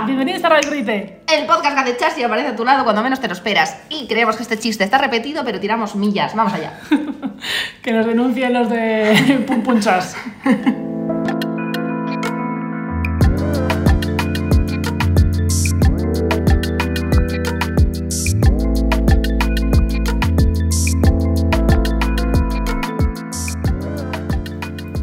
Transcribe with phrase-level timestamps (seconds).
[0.00, 0.70] Hola, bienvenidos a Radio.
[0.72, 3.76] El podcast que hace chas y aparece a tu lado cuando menos te lo esperas.
[3.90, 6.34] Y creemos que este chiste está repetido, pero tiramos millas.
[6.34, 6.80] Vamos allá.
[7.82, 10.16] que nos denuncien los de Pum Pum Chas.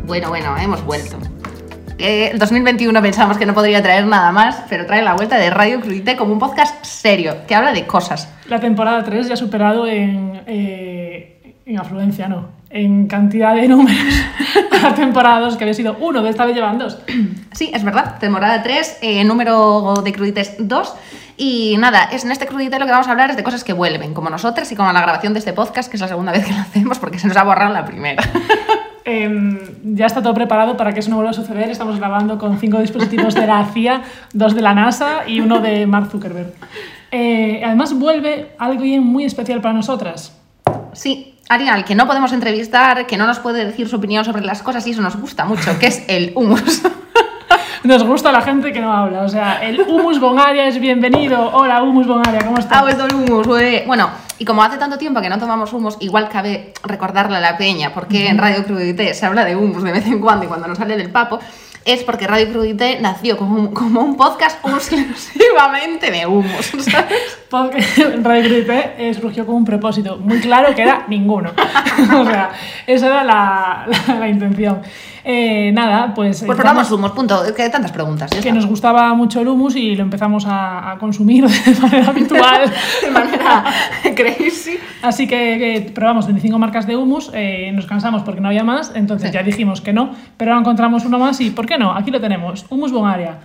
[0.07, 1.26] Bueno, bueno, hemos vuelto.
[1.99, 5.49] Eh, el 2021 pensamos que no podría traer nada más, pero trae la vuelta de
[5.49, 8.29] Radio Crudité como un podcast serio, que habla de cosas.
[8.47, 13.97] La temporada 3 ya ha superado en, eh, en afluencia, no, en cantidad de números
[14.71, 16.99] a la temporada 2, que había sido uno, de esta vez llevan dos.
[17.51, 20.93] Sí, es verdad, temporada 3, eh, número de Crudites 2.
[21.37, 23.73] Y nada, es en este crudite lo que vamos a hablar es de cosas que
[23.73, 26.45] vuelven, como nosotras y como la grabación de este podcast, que es la segunda vez
[26.45, 28.21] que lo hacemos porque se nos ha borrado la primera.
[29.09, 29.57] Em,
[29.95, 31.69] ya está todo preparado para que eso no vuelva a suceder.
[31.69, 34.01] Estamos grabando con cinco dispositivos de la CIA,
[34.33, 36.53] dos de la NASA y uno de Mark Zuckerberg.
[37.11, 40.37] Eh, además, vuelve algo bien muy especial para nosotras.
[40.91, 44.61] Sí, Ariel, que no podemos entrevistar, que no nos puede decir su opinión sobre las
[44.61, 46.81] cosas y eso nos gusta mucho, que es el humus.
[47.83, 49.21] Nos gusta la gente que no habla.
[49.21, 51.51] O sea, el humus bonaria es bienvenido.
[51.53, 52.81] Hola, humus bonaria, ¿cómo estás?
[52.81, 53.47] Vuelto el humus.
[53.85, 57.57] Bueno, y como hace tanto tiempo que no tomamos humus, igual cabe recordarle a la
[57.57, 60.67] peña, porque en Radio Crudité se habla de humus de vez en cuando y cuando
[60.67, 61.39] nos sale del papo,
[61.87, 67.37] es porque Radio Crudité nació como un, como un podcast exclusivamente de humus, ¿sabes?
[67.49, 67.79] Porque
[68.21, 71.53] Radio Crudité eh, surgió con un propósito muy claro que era ninguno.
[72.19, 72.49] o sea,
[72.85, 74.81] esa era la, la, la intención.
[75.29, 76.41] Eh, nada, pues...
[76.45, 77.43] Pues probamos humus, punto.
[77.53, 78.31] ¿Qué tantas preguntas?
[78.31, 82.71] Que nos gustaba mucho el humus y lo empezamos a, a consumir de manera habitual.
[83.03, 83.65] de manera
[84.15, 84.79] crazy.
[85.01, 88.93] Así que, que, probamos 25 marcas de humus, eh, nos cansamos porque no había más,
[88.95, 89.33] entonces sí.
[89.33, 91.93] ya dijimos que no, pero ahora encontramos uno más y ¿por qué no?
[91.93, 93.37] Aquí lo tenemos, humus bonaria.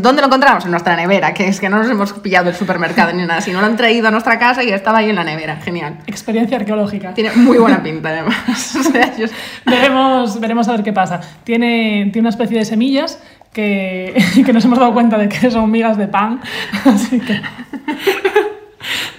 [0.00, 0.66] ¿Dónde lo encontramos?
[0.66, 3.60] En nuestra nevera, que es que no nos hemos pillado el supermercado ni nada, sino
[3.60, 5.56] lo han traído a nuestra casa y estaba ahí en la nevera.
[5.56, 5.98] Genial.
[6.06, 7.12] Experiencia arqueológica.
[7.12, 8.76] Tiene muy buena pinta, además.
[8.76, 9.26] o sea, yo...
[9.66, 11.07] veremos, veremos a ver qué pasa.
[11.44, 14.14] Tiene, tiene una especie de semillas que,
[14.46, 16.40] que, nos hemos dado cuenta de que son migas de pan.
[16.84, 17.40] Así que,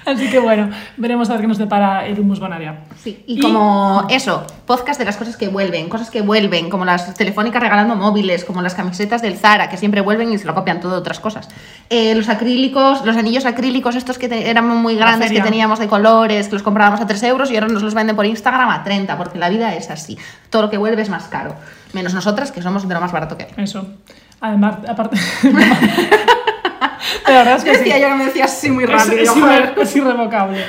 [0.05, 2.79] así que bueno, veremos a ver qué nos depara el humus bonaria.
[2.97, 6.85] Sí, y, y, como eso, podcast de las cosas que vuelven, cosas que vuelven, como
[6.85, 10.55] las telefónicas regalando móviles, como las camisetas del Zara, que siempre vuelven y se lo
[10.55, 11.49] copian todo de otras cosas.
[11.89, 15.87] Eh, los acrílicos, los anillos acrílicos, estos que te, eran muy grandes, que teníamos de
[15.87, 18.83] colores, que los comprábamos a 3 euros y ahora nos los venden por Instagram a
[18.83, 20.17] 30, porque la vida es así.
[20.49, 21.55] Todo lo que vuelve es más caro.
[21.93, 23.63] Menos nosotras, que somos de lo más barato que hay.
[23.63, 23.87] Eso.
[24.41, 25.17] Además, aparte.
[27.27, 28.01] La verdad es que decía sí.
[28.01, 29.21] yo que me decías así muy rápido.
[29.21, 30.63] Es, es, es irrevocable.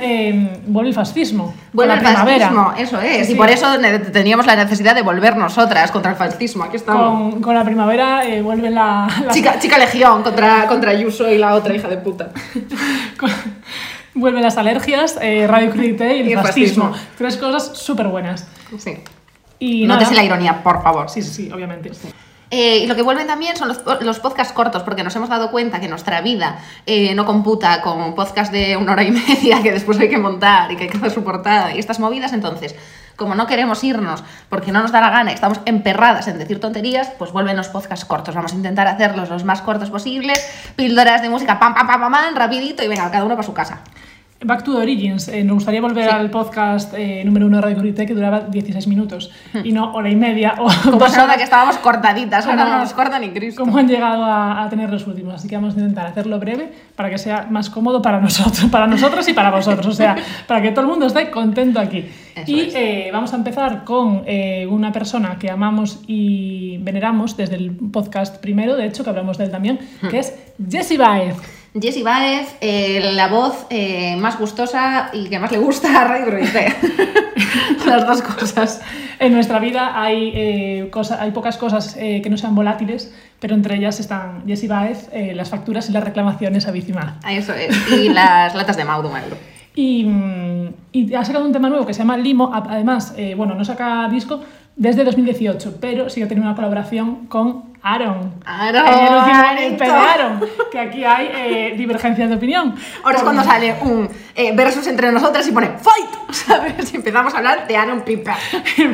[0.00, 1.54] Eh, vuelve el fascismo.
[1.72, 3.26] Vuelve el fascismo, eso es.
[3.26, 3.32] Sí.
[3.34, 3.66] Y por eso
[4.12, 6.64] teníamos la necesidad de volver nosotras contra el fascismo.
[6.64, 7.32] Aquí estamos.
[7.32, 9.08] Con, con la primavera eh, vuelve la.
[9.24, 9.32] la...
[9.32, 12.30] Chica, chica, Legión contra, contra Ayuso y la otra hija de puta.
[13.18, 13.30] con...
[14.14, 16.90] Vuelven las alergias, eh, Radio Crudité y el, y el fascismo.
[16.90, 17.14] fascismo.
[17.18, 18.46] Tres cosas súper buenas.
[18.78, 18.98] Sí.
[19.58, 21.08] Y no te la ironía, por favor.
[21.08, 21.94] Sí, sí, sí, obviamente.
[21.94, 22.08] Sí.
[22.50, 25.50] Eh, y lo que vuelven también son los, los, podcasts cortos, porque nos hemos dado
[25.50, 29.72] cuenta que nuestra vida eh, no computa con podcast de una hora y media que
[29.72, 32.32] después hay que montar y que hay que hacer su portada y estas movidas.
[32.32, 32.76] Entonces,
[33.16, 36.60] como no queremos irnos porque no nos da la gana y estamos emperradas en decir
[36.60, 38.34] tonterías, pues vuelven los podcasts cortos.
[38.36, 40.38] Vamos a intentar hacerlos los más cortos posibles,
[40.76, 43.54] píldoras de música, pam, pam, pam, pam, pam rapidito y venga, cada uno para su
[43.54, 43.80] casa.
[44.44, 45.28] Back to the Origins.
[45.28, 46.14] Eh, nos gustaría volver sí.
[46.14, 49.60] al podcast eh, número uno de Radio Curité que duraba 16 minutos Hmm.
[49.64, 50.54] y no hora y media.
[50.58, 53.62] O como se nota que estábamos cortaditas, ahora no nos corta ni Cristo.
[53.64, 55.34] Como han llegado a, a, tener los últimos.
[55.34, 58.86] Así que vamos a intentar hacerlo breve para que sea más cómodo para nosotros, para
[58.86, 59.86] nosotros y para vosotros.
[59.86, 60.16] O sea,
[60.46, 62.04] para que todo el mundo esté contento aquí.
[62.34, 67.54] Eso y eh, vamos a empezar con eh, una persona que amamos y veneramos desde
[67.56, 70.08] el podcast primero, de hecho, que hablamos de él también, Hmm.
[70.08, 70.34] que es
[70.70, 71.36] Jessie Baez.
[71.80, 76.26] Jessie Baez, eh, la voz eh, más gustosa y que más le gusta a Radio
[76.26, 76.74] Crudité.
[77.86, 78.80] Las dos cosas.
[79.18, 83.54] En nuestra vida hay, eh, cosa, hay pocas cosas eh, que no sean volátiles, pero
[83.54, 87.18] entre ellas están Jessie Baez, eh, las facturas y las reclamaciones a Bicima.
[87.28, 87.74] Eso es.
[87.90, 89.36] Y las latas de Mauro Mauro.
[89.74, 92.50] Y, mm, y, ha sacado un tema nuevo que se llama Limo.
[92.52, 94.40] Además, bueno, no saca disco
[94.76, 98.34] desde 2018, pero sigue teniendo una colaboración con Aaron.
[98.44, 98.86] Aaron.
[98.86, 100.40] El, último, el de Aaron.
[100.70, 102.74] Que aquí hay eh, divergencias de opinión.
[103.02, 106.92] Ahora es cuando sale un eh, versus entre nosotras y pone fight, ¿sabes?
[106.92, 108.36] Y empezamos a hablar de Aaron Pipa.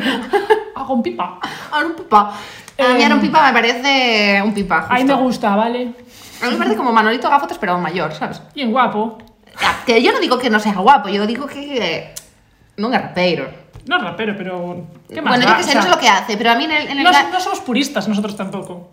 [0.75, 1.39] Hago un pipa.
[1.71, 2.33] Aaron Pipa.
[2.77, 4.81] A mí Aaron Pipa me parece un pipa.
[4.81, 4.93] Justo.
[4.93, 5.93] A mí me gusta, ¿vale?
[6.41, 8.41] A mí me parece como Manolito Gafotos, pero mayor, ¿sabes?
[8.55, 9.17] Bien guapo.
[9.85, 12.13] Que yo no digo que no sea guapo, yo digo que
[12.77, 13.62] non é rapeiro.
[13.85, 14.87] No es rapero, pero.
[15.09, 16.71] ¿Qué más Bueno, yo que sé, no sé lo que hace, pero a mí en
[16.71, 16.87] el.
[16.89, 18.91] En el no, no somos puristas nosotros tampoco.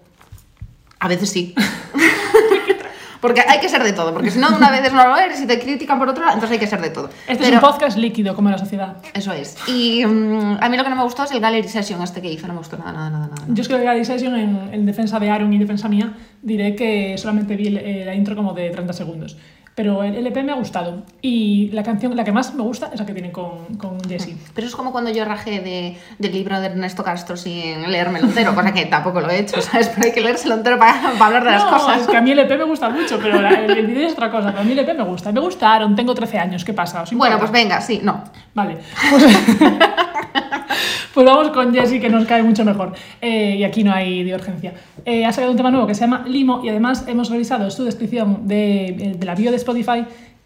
[0.98, 1.54] A veces sí.
[3.20, 5.46] porque hay que ser de todo, porque si no, una vez no lo eres y
[5.46, 7.10] te critican por otro lado, entonces hay que ser de todo.
[7.28, 8.96] Este es un podcast líquido, como la sociedad.
[9.12, 9.56] Eso es.
[9.68, 12.32] Y mm, a mí lo que no me gustó es el gallery session este que
[12.32, 13.26] hizo, no me gustó nada, nada, nada.
[13.28, 13.44] nada.
[13.48, 17.16] Yo es que la Session, en, en defensa de Aaron y defensa mía, diré que
[17.18, 19.36] solamente vi el- eh, la intro como de 30 segundos.
[19.76, 21.04] Pero el LP me ha gustado.
[21.22, 24.36] Y la canción, la que más me gusta, es la que tiene con, con Jessie.
[24.54, 28.26] Pero eso es como cuando yo rajé de, del libro de Ernesto Castro sin leérmelo
[28.26, 29.88] entero, cosa que tampoco lo he hecho, ¿sabes?
[29.88, 32.00] Pero hay que leérselo entero para, para hablar de las no, cosas.
[32.02, 34.30] es que a mí el EP me gusta mucho, pero la- el, el es otra
[34.30, 34.48] cosa.
[34.50, 35.32] Pero a mí el EP me gusta.
[35.32, 37.02] Me gustaron, tengo 13 años, ¿qué pasa?
[37.02, 38.22] ¿Os Bueno, pues venga, sí, no.
[38.54, 38.78] Vale.
[39.10, 39.24] Pues,
[41.14, 42.92] pues vamos con Jessie, que nos cae mucho mejor.
[43.20, 44.74] Eh, y aquí no hay de urgencia.
[45.04, 47.84] Eh, ha sacado un tema nuevo que se llama Limo y además hemos revisado su
[47.84, 50.04] descripción de, eh, de la bio de Spotify.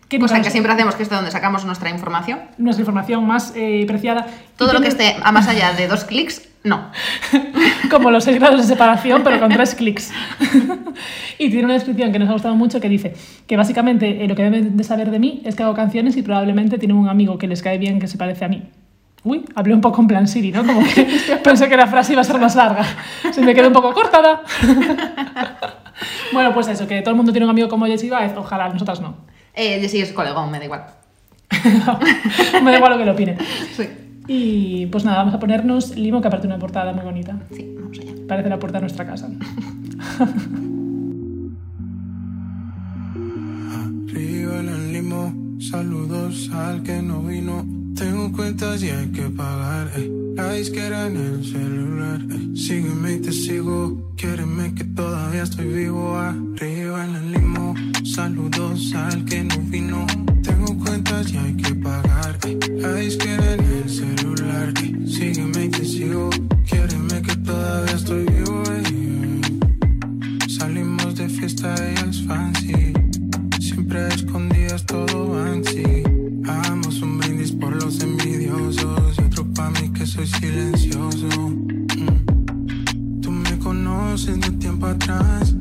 [0.09, 2.41] Que Cosa que siempre hacemos, que es de donde sacamos nuestra información.
[2.59, 4.27] nuestra información más eh, preciada.
[4.57, 6.91] Todo lo que esté a más allá de dos clics, no.
[7.91, 10.13] Como los 6 grados de separación, pero con tres clics.
[11.39, 13.15] y tiene una descripción que nos ha gustado mucho que dice
[13.47, 16.23] que básicamente eh, lo que deben de saber de mí es que hago canciones y
[16.23, 18.63] probablemente tienen un amigo que les cae bien que se parece a mí.
[19.25, 20.65] Uy, hablé un poco en plan Siri, ¿no?
[20.67, 21.09] Como que
[21.43, 22.85] pensé que la frase iba a ser más larga.
[23.33, 24.43] Se me quedó un poco cortada.
[26.33, 29.01] bueno, pues eso, que todo el mundo tiene un amigo como Jessie Baez, ojalá, nosotras
[29.01, 29.17] no.
[29.55, 30.85] Eh, sí es colegón, me da igual.
[32.63, 33.39] me da igual lo que lo opinen.
[33.75, 33.89] Sí.
[34.27, 37.39] Y pues nada, vamos a ponernos Limo, que aparte una portada muy bonita.
[37.51, 38.13] Sí, vamos allá.
[38.29, 39.29] Parece la puerta de nuestra casa.
[44.11, 47.84] Arriba en el limo, saludos al que no vino.
[47.97, 49.91] Tengo cuentas y hay que pagar.
[49.97, 50.11] ey.
[50.37, 52.21] La disquera en el celular.
[52.31, 52.57] ey.
[52.57, 54.13] Sígueme y te sigo.
[54.17, 56.17] Quiéreme que todavía estoy vivo.
[56.17, 57.75] Arriba en el limo,
[58.05, 60.07] saludos al que no vino.
[60.43, 62.39] Tengo cuentas y hay que pagar.
[62.45, 62.59] ey.
[62.81, 64.73] La disquera en el celular.
[64.83, 65.07] ey.
[65.07, 66.31] Sígueme y te sigo.
[66.69, 68.63] Quiéreme que todavía estoy vivo.
[70.49, 72.44] Salimos de fiesta, ella es fancy.
[77.85, 79.19] Los envidiosos.
[79.19, 81.29] Y otro pa' mí que soy silencioso.
[81.49, 83.21] Mm.
[83.21, 85.55] Tú me conoces de tiempo atrás.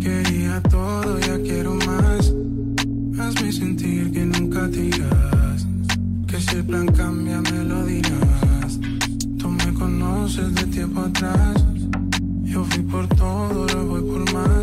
[0.00, 2.32] Quería todo, ya quiero más.
[3.18, 5.66] Hazme sentir que nunca te irás.
[6.26, 8.80] Que si el plan cambia, me lo dirás.
[9.38, 11.64] Tú me conoces de tiempo atrás.
[12.44, 14.61] Yo fui por todo, ahora voy por más.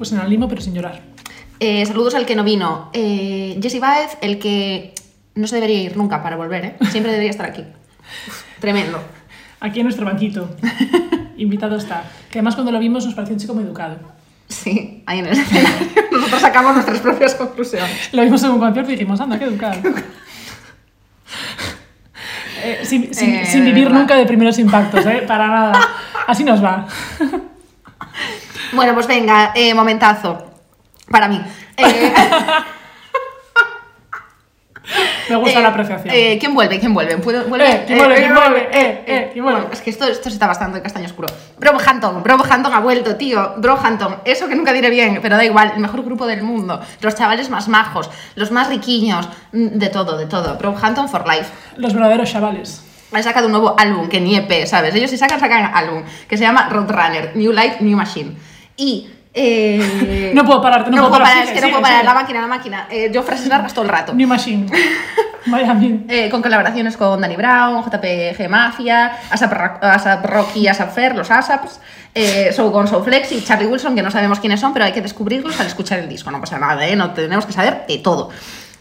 [0.00, 0.98] Pues en el limo, pero sin llorar.
[1.58, 2.88] Eh, saludos al que no vino.
[2.94, 4.94] Eh, Jesse Baez, el que
[5.34, 6.76] no se debería ir nunca para volver, ¿eh?
[6.90, 7.62] Siempre debería estar aquí.
[8.26, 8.98] Uf, tremendo.
[9.60, 10.56] Aquí en nuestro banquito.
[11.36, 12.04] Invitado está.
[12.30, 13.98] Que además cuando lo vimos nos pareció un chico muy educado.
[14.48, 15.68] Sí, ahí en el escenario.
[16.12, 18.08] Nosotros sacamos nuestras propias conclusiones.
[18.14, 19.82] Lo vimos en un concierto y dijimos, anda, qué educado.
[22.64, 25.24] Eh, sin, sin- Eh, sin vivir nunca de primeros impactos, ¿eh?
[25.26, 25.78] Para nada.
[26.26, 26.86] Así nos va.
[28.72, 30.46] Bueno, pues venga, eh, momentazo.
[31.10, 31.40] Para mí.
[31.76, 32.12] Eh,
[35.28, 36.12] Me gusta eh, la apreciación.
[36.12, 36.80] eh, ¿Quién vuelve?
[36.80, 37.16] ¿Quién vuelve?
[37.18, 37.70] ¿Puedo- vuelve?
[37.70, 38.16] Eh, ¿quién vuelve?
[38.16, 38.60] ¿Quién vuelve?
[38.72, 39.60] Eh, eh, ¿quién vuelve?
[39.60, 41.28] Bueno, es que esto, esto se está bastante castaño oscuro.
[41.58, 43.54] Brockhampton, Brockhampton ha vuelto, tío.
[43.58, 46.80] Brockhampton, eso que nunca diré bien, pero da igual, el mejor grupo del mundo.
[47.02, 50.56] Los chavales más majos, los más riquiños, mm, de todo, de todo.
[50.56, 51.46] Brockhampton for life.
[51.76, 52.82] Los verdaderos chavales.
[53.12, 54.92] Han sacado un nuevo álbum, que ni EP, ¿sabes?
[54.94, 58.36] Ellos si sacan, sacan álbum, que se llama Roadrunner, New Life, New Machine.
[58.80, 59.08] Y...
[59.34, 62.04] eh, No puedo pararte, no puedo puedo parar, sigue, es que no sigue, puedo parar,
[62.04, 62.86] la máquina, la máquina.
[62.90, 64.12] Eh, yo frases largas todo el rato.
[64.14, 64.66] New Machine.
[65.46, 66.04] Mí.
[66.08, 71.80] Eh, con colaboraciones con Danny Brown, JPG Mafia, ASAP, ASAP Rocky, ASAP Fer, los ASAPs,
[72.14, 74.92] eh, So Gon, So Flex y Charlie Wilson, que no sabemos quiénes son, pero hay
[74.92, 76.30] que descubrirlos al escuchar el disco.
[76.30, 76.94] No pasa nada, ¿eh?
[76.94, 78.28] No tenemos que saber de todo.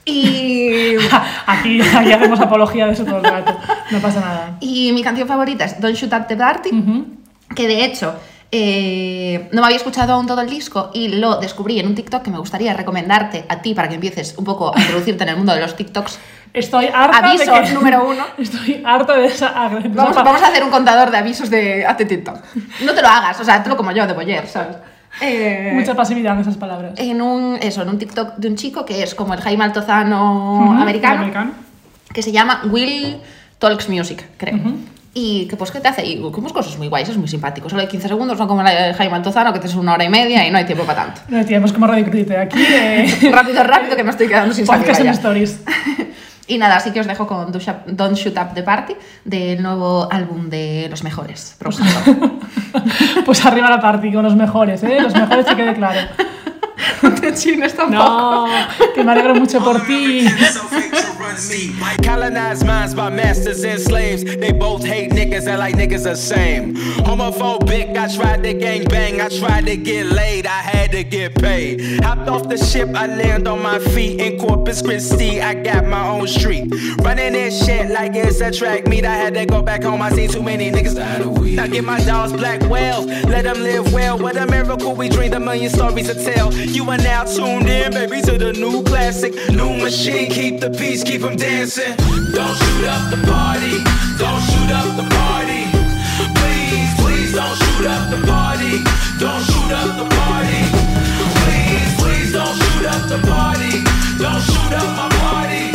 [0.06, 0.96] Y,
[1.46, 3.58] Aquí, aquí hacemos apología de eso todo el rato.
[3.92, 4.58] No pasa nada.
[4.60, 7.06] y mi canción favorita es Don't Shoot Up the Party, Ujú.
[7.56, 8.16] que de hecho
[8.52, 12.24] eh, no me había escuchado aún todo el disco y lo descubrí en un TikTok
[12.24, 15.38] que me gustaría recomendarte a ti para que empieces un poco a introducirte en el
[15.38, 16.20] mundo de los TikToks.
[16.52, 17.74] Estoy harta Aviso de que...
[17.74, 18.24] número uno.
[18.40, 19.52] Estoy harta de esa...
[19.52, 22.38] Vamos, vamos a hacer un contador de avisos de hazte TikTok.
[22.86, 24.78] No te lo hagas, o sea, tú como yo de Boyer, ¿sabes?
[25.22, 26.94] Eh, Mucha pasividad en esas palabras.
[26.98, 30.60] en un eso, en un TikTok de un chico que es como el Jaime Altozano
[30.72, 31.52] Ujú, americano, americano.
[32.14, 33.18] que se llama Will
[33.60, 34.58] Talks Music, creo.
[35.14, 37.68] Y que pues que te hace y como cosas muy guays, es muy simpático.
[37.68, 40.10] Solo hay 15 segundos, no como la de Jaime Altozano, que tienes una hora y
[40.10, 41.22] media y no hay tiempo para tanto.
[41.30, 42.62] No tenemos como Radio Crite aquí.
[42.62, 45.62] Eh, rápido, rápido, que me estoy quedando sin podcast en stories.
[46.50, 50.50] Y nada, así que os dejo con Don't Shoot- Up the Party del nuevo álbum
[50.50, 51.56] de Los Mejores.
[51.60, 52.40] Brockhampton.
[53.26, 55.00] Pues arriba la party con los mejores, ¿eh?
[55.00, 56.00] Los mejores que quede claro.
[57.02, 58.48] No te chines tampoco.
[58.48, 60.28] No, que me alegro mucho por ti.
[62.04, 64.24] Colonized minds by masters and slaves.
[64.24, 66.76] They both hate niggas and like niggas the same.
[67.06, 71.36] Homophobic, I tried to gang bang, I tried to get laid, I had to get
[71.36, 72.04] paid.
[72.04, 75.42] Hopped off the ship, I land on my feet in Corpus Christi.
[75.42, 76.74] I got my own street.
[77.02, 79.06] Running this shit like it's a track meet.
[79.06, 81.56] I had to go back home, I seen too many niggas die of weed.
[81.56, 84.18] Now get my dogs black whales, let them live well.
[84.18, 86.52] What a miracle, we dreamed a million stories to tell.
[86.72, 89.34] You are now tuned in, baby, to the new classic.
[89.50, 91.96] New machine, keep the peace, keep them dancing.
[91.98, 93.82] Don't shoot up the party,
[94.22, 95.66] don't shoot up the party.
[96.38, 98.84] Please, please don't shoot up the party,
[99.18, 100.62] don't shoot up the party.
[101.42, 103.82] Please, please don't shoot up the party,
[104.22, 105.74] don't shoot up my party.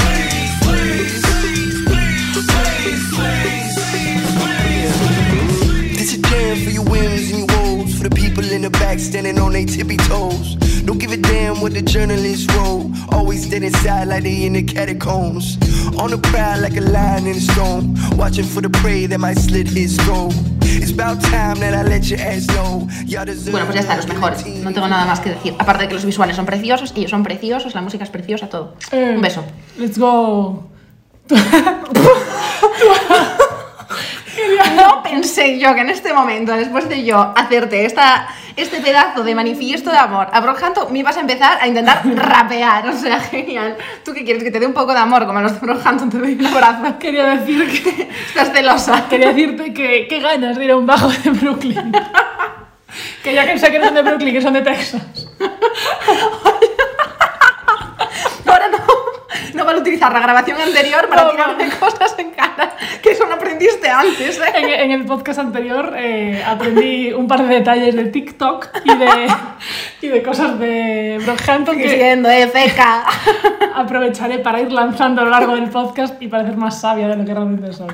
[0.00, 3.82] Please, please, please, please, please, please,
[6.42, 7.96] jam for your wins and your woes.
[7.96, 8.41] For the people
[8.92, 10.56] back standing on their tippy toes.
[10.84, 12.90] Don't give a damn what the journalists wrote.
[13.12, 15.56] Always dead inside like they in the catacombs.
[15.98, 17.94] On the prowl like a lion in storm.
[18.18, 20.32] Watching for the prey that might slit his throat.
[20.62, 22.86] It's about time that I let your ass know.
[23.06, 24.44] Y'all deserve Bueno, pues ya está, los mejores.
[24.62, 25.54] No tengo nada más que decir.
[25.58, 28.74] Aparte de que los visuales son preciosos, ellos son preciosos, la música es preciosa, todo.
[28.90, 29.42] Eh, Un beso.
[29.78, 30.68] Let's go.
[34.76, 39.34] No pensé yo que en este momento, después de yo hacerte esta, este pedazo de
[39.34, 40.40] manifiesto de amor a
[40.90, 42.88] me ibas a empezar a intentar rapear.
[42.88, 43.76] O sea, genial.
[44.04, 44.42] ¿Tú qué quieres?
[44.42, 46.46] Que te dé un poco de amor, como a los de Brockhampton te doy un
[46.46, 46.98] abrazo.
[46.98, 48.08] Quería decir que.
[48.28, 49.08] Estás celosa.
[49.08, 51.92] Quería decirte que qué ganas de ir a un bajo de Brooklyn.
[53.22, 55.02] que ya que sé que no son de Brooklyn, que son de Texas.
[58.46, 58.78] Ahora no,
[59.54, 61.76] no van a utilizar la grabación anterior para No, tirarme no.
[61.80, 64.52] cosas en cara, que eso no aprendiste antes, ¿eh?
[64.54, 69.26] En, en el podcast anterior eh, aprendí un par de detalles de TikTok y de,
[70.02, 73.04] y de cosas de Brockhampton que Diciendo, eh, feca.
[73.74, 77.24] aprovecharé para ir lanzando a lo largo del podcast y parecer más sabia de lo
[77.24, 77.88] que realmente soy.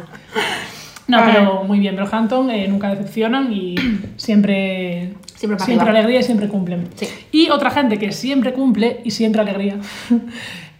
[1.07, 3.77] No, pero muy bien, Brockhampton eh, nunca decepcionan y
[4.17, 6.89] siempre, Siempre siempre alegría y siempre cumplen.
[6.97, 7.09] Sí.
[7.33, 9.77] Y otra gente que siempre cumple y siempre alegría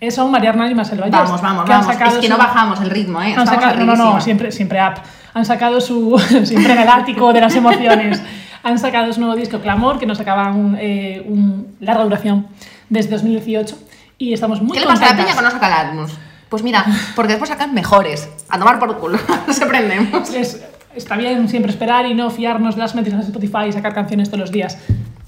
[0.01, 1.13] es son María Arnal y Marcel Valles.
[1.13, 1.89] Vamos, vamos, que vamos.
[1.91, 3.35] Es que su- no bajamos el ritmo, ¿eh?
[3.37, 4.95] han sacado, no, no, no, siempre, siempre up.
[5.35, 8.23] Han sacado su, siempre en el ático de las emociones.
[8.63, 12.47] Han sacado su nuevo disco Clamor, que nos acaban eh, un larga duración
[12.89, 13.79] desde 2018
[14.19, 16.13] y estamos muy ¿Qué le pasa a la peña que no saca álbumes?
[16.49, 18.29] Pues mira, porque después sacan mejores.
[18.49, 19.19] A tomar por culo.
[19.51, 20.31] Se prendemos.
[20.31, 20.65] Es-
[20.95, 24.29] está bien siempre esperar y no fiarnos de las métricas de Spotify y sacar canciones
[24.29, 24.79] todos los días.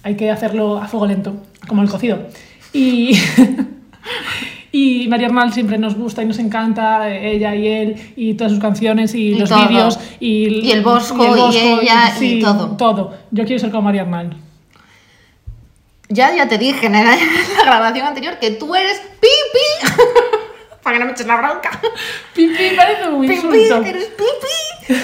[0.02, 1.36] Hay que hacerlo a fuego lento,
[1.68, 2.26] como el cocido.
[2.72, 3.20] Y,
[4.72, 8.52] y María Arnal siempre nos gusta y nos encanta, eh, ella y él, y todas
[8.52, 9.98] sus canciones y, Y los vídeos.
[10.20, 12.76] Y, Y el Bosco, y ella, y todo.
[12.76, 13.14] Todo.
[13.30, 14.36] Yo quiero ser como María Arnal.
[16.08, 20.02] Ya, ya te dije en la, en la grabación anterior que tú eres pipi.
[20.82, 21.80] Para que no me eches la bronca.
[22.34, 23.82] Pipi parece un Pipi, insulto.
[23.84, 24.94] eres pipi.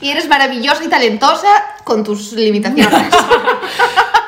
[0.00, 1.48] y eres maravillosa y talentosa
[1.84, 3.14] con tus limitaciones.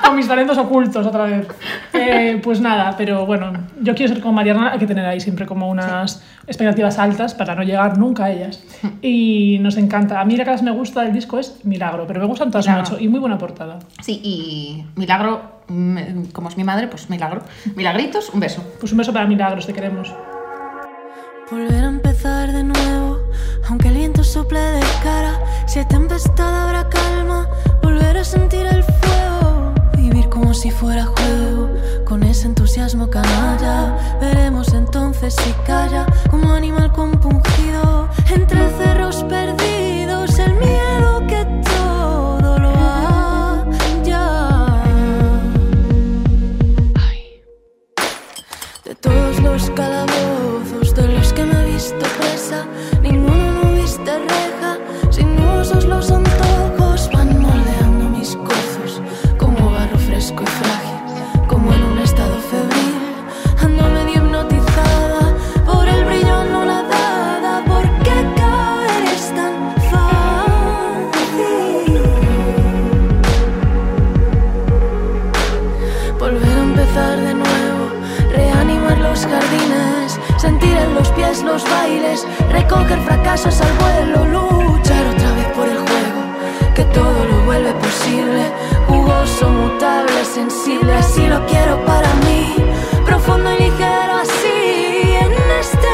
[0.07, 1.49] Con mis talentos ocultos otra vez.
[1.93, 5.47] Eh, pues nada, pero bueno, yo quiero ser como Mariana, hay que tener ahí siempre
[5.47, 8.63] como unas expectativas altas para no llegar nunca a ellas.
[9.03, 10.21] Y nos encanta.
[10.21, 12.67] A mí la que más me gusta del disco es Milagro, pero me gustan todas
[12.67, 12.91] Milagro.
[12.91, 13.79] mucho y muy buena portada.
[14.01, 15.61] Sí, y milagro,
[16.33, 17.43] como es mi madre, pues milagro.
[17.75, 18.63] Milagritos, un beso.
[18.81, 20.13] Pues un beso para Milagros, te queremos.
[21.51, 23.21] Volver a empezar de nuevo,
[23.69, 25.39] aunque el viento sople de cara.
[25.67, 27.49] Si hay tempestad habrá calma,
[27.83, 28.76] volver a sentir el
[30.57, 31.69] si fuera juego,
[32.07, 33.95] con ese entusiasmo canalla.
[34.21, 38.09] Veremos entonces si calla, como animal compungido.
[38.35, 39.66] Entre cerros perdidos,
[81.37, 86.23] reanimar los bailes, recoger fracasos al vuelo, luchar otra vez por el juego,
[86.75, 88.53] que todo lo vuelve posible,
[88.87, 92.55] jugoso, mutable, sensible, así lo quiero para mí,
[93.05, 95.89] profundo y ligero así, en este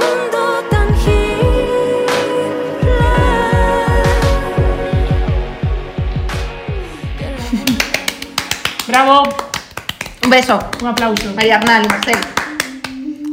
[0.00, 1.24] mundo tangible.
[8.86, 9.22] ¡Bravo!
[10.24, 10.58] Un beso.
[10.80, 11.34] Un aplauso.
[11.34, 12.16] María Arnal Marcel.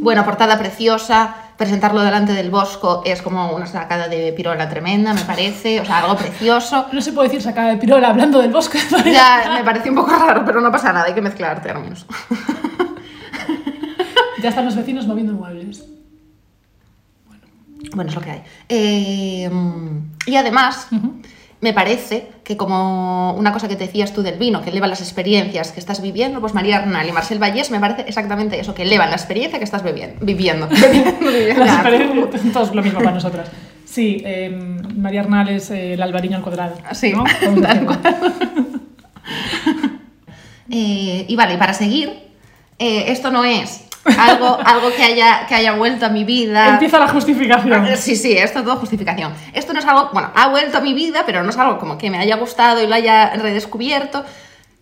[0.00, 1.41] Bueno, portada preciosa.
[1.62, 5.80] Presentarlo delante del Bosco es como una sacada de pirola tremenda, me parece.
[5.80, 6.86] O sea, algo precioso.
[6.92, 8.80] No se puede decir sacada de pirola hablando del bosque.
[9.04, 12.04] Ya me parece un poco raro, pero no pasa nada, hay que mezclar términos.
[14.42, 15.84] Ya están los vecinos moviendo muebles.
[17.94, 18.42] Bueno, es lo que hay.
[18.68, 19.48] Eh,
[20.26, 20.88] y además,
[21.62, 25.00] me parece que como una cosa que te decías tú del vino, que eleva las
[25.00, 28.82] experiencias que estás viviendo, pues María Arnal y Marcel Vallés me parece exactamente eso, que
[28.82, 30.16] elevan la experiencia que estás viviendo.
[30.20, 30.66] Viviendo.
[30.68, 30.82] Las
[31.84, 33.48] experiencias- todo es lo mismo para nosotras.
[33.86, 34.50] Sí, eh,
[34.96, 36.74] María Arnal es eh, el albariño al cuadrado.
[36.92, 37.22] Sí, ¿no?
[40.70, 42.10] Eh, y vale, y para seguir,
[42.78, 43.84] eh, esto no es
[44.18, 46.68] algo, algo que, haya, que haya vuelto a mi vida.
[46.68, 47.86] Empieza la justificación.
[47.96, 49.32] Sí, sí, esto es todo justificación.
[49.52, 51.98] Esto no es algo, bueno, ha vuelto a mi vida, pero no es algo como
[51.98, 54.24] que me haya gustado y lo haya redescubierto.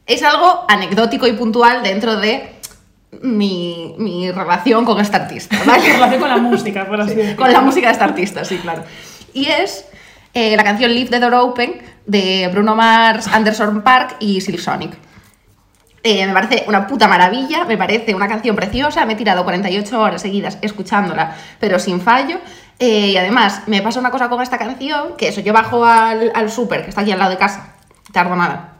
[0.06, 2.54] Es algo anecdótico y puntual dentro de
[3.22, 5.92] mi, mi relación con esta artista, ¿vale?
[5.92, 7.36] relación con la música, por así decirlo.
[7.36, 8.84] con la música de esta artista, sí, claro.
[9.32, 9.84] Y es
[10.34, 15.09] eh, la canción Leave the Door Open de Bruno Mars, Anderson Park y Silk Sonic.
[16.02, 20.00] Eh, me parece una puta maravilla, me parece una canción preciosa, me he tirado 48
[20.00, 22.38] horas seguidas escuchándola, pero sin fallo.
[22.78, 26.32] Eh, y además, me pasa una cosa con esta canción, que eso, yo bajo al,
[26.34, 27.74] al que está aquí al lado de casa,
[28.12, 28.78] tardo nada.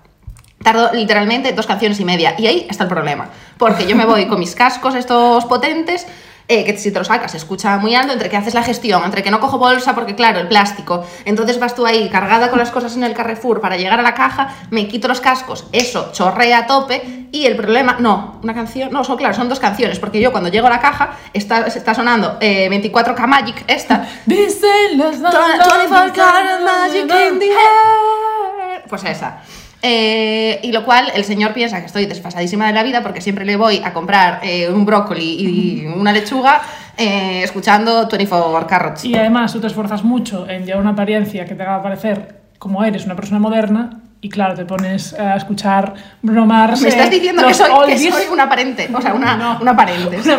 [0.62, 2.34] Tardo literalmente dos canciones y media.
[2.38, 3.28] Y ahí está el problema.
[3.58, 6.06] Porque yo me voy con mis cascos estos potentes,
[6.50, 9.04] eh, que si te los sacas se escucha muy alto, entre que haces la gestión,
[9.04, 11.06] entre que no cojo bolsa porque claro, el plástico.
[11.24, 14.14] Entonces vas tú ahí cargada con las cosas en el Carrefour para llegar a la
[14.14, 18.90] caja, me quito los cascos, eso chorrea a tope y el problema, no, una canción,
[18.90, 21.94] no, son claro, son dos canciones, porque yo cuando llego a la caja está, está
[21.94, 28.82] sonando eh, 24K Magic, esta, Dicen los 24 karat magic in the air.
[28.88, 29.40] Pues esa.
[29.82, 33.46] Eh, y lo cual el señor piensa que estoy desfasadísima de la vida porque siempre
[33.46, 36.60] le voy a comprar eh, un brócoli y una lechuga
[36.96, 39.04] eh, escuchando 24 Carrots.
[39.04, 42.84] Y además tú te esfuerzas mucho en llevar una apariencia que te haga parecer como
[42.84, 46.82] eres una persona moderna y claro, te pones a escuchar Bruno Mars.
[46.82, 49.58] Me estás diciendo que soy, que soy una aparente, o sea, una, No.
[49.60, 50.18] una aparente.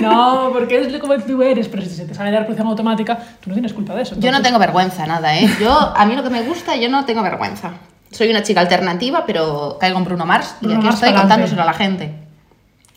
[0.00, 3.50] No, porque es como tú eres, pero si se te sale la reproducción automática, tú
[3.50, 4.14] no tienes culpa de eso.
[4.18, 5.48] Yo no tengo vergüenza, nada, ¿eh?
[5.60, 7.72] Yo, a mí lo que me gusta, yo no tengo vergüenza.
[8.10, 11.62] Soy una chica alternativa, pero caigo en Bruno Mars y Bruno aquí Mars estoy contándoselo
[11.62, 12.14] a la gente.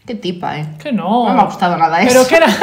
[0.05, 0.67] Qué tipa, ¿eh?
[0.81, 1.27] Que no.
[1.27, 2.29] No me ha gustado nada Pero eso.
[2.29, 2.47] que era.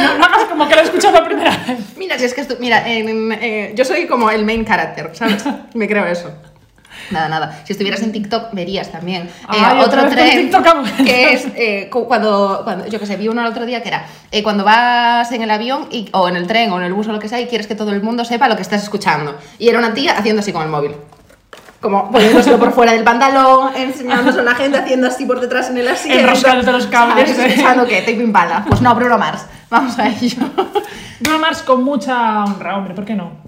[0.00, 0.27] no, no
[0.58, 1.78] como que lo he escuchado la primera vez.
[1.96, 5.44] Mira, si es que esto, mira, eh, yo soy como el main character, ¿sabes?
[5.74, 6.30] Me creo eso.
[7.10, 7.62] Nada, nada.
[7.64, 10.50] Si estuvieras en TikTok verías también eh, Ay, otra otro tren
[11.06, 13.88] que es eh, cu- cuando, cuando, yo que sé, vi uno el otro día que
[13.88, 16.92] era eh, cuando vas en el avión y, o en el tren o en el
[16.92, 18.82] bus o lo que sea y quieres que todo el mundo sepa lo que estás
[18.82, 19.38] escuchando.
[19.58, 20.92] Y era una tía haciendo así con el móvil.
[21.80, 25.78] Como poniéndoselo por fuera del pantalón, enseñándose a la gente, haciendo así por detrás en
[25.78, 26.18] el asiento.
[26.18, 27.38] Enroscándote los cables, ¿sabes?
[27.38, 27.54] eh.
[27.54, 28.64] Escuchando que Tape Impala.
[28.66, 29.46] Pues no, Bruno Mars.
[29.70, 30.38] Vamos a ello.
[31.20, 33.47] Bruno Mars con mucha honra, hombre, ¿por qué no?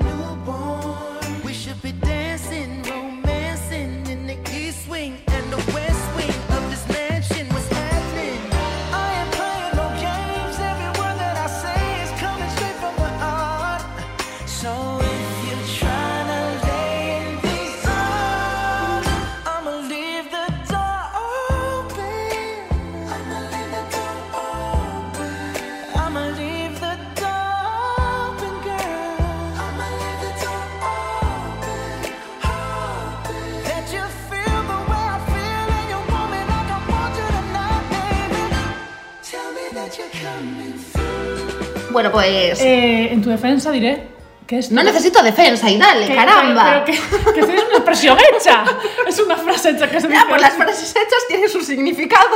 [41.91, 42.59] Bueno, pues.
[42.61, 44.09] Eh, en tu defensa diré
[44.47, 44.69] ¿Qué es?
[44.71, 46.83] No necesito defensa y dale, Que- caramba.
[46.83, 46.91] Pero que,
[47.33, 48.63] que esto es una expresión hecha.
[49.07, 50.19] Es una frase hecha que se dice.
[50.19, 52.35] Ya, pues las frases hechas tienen su significado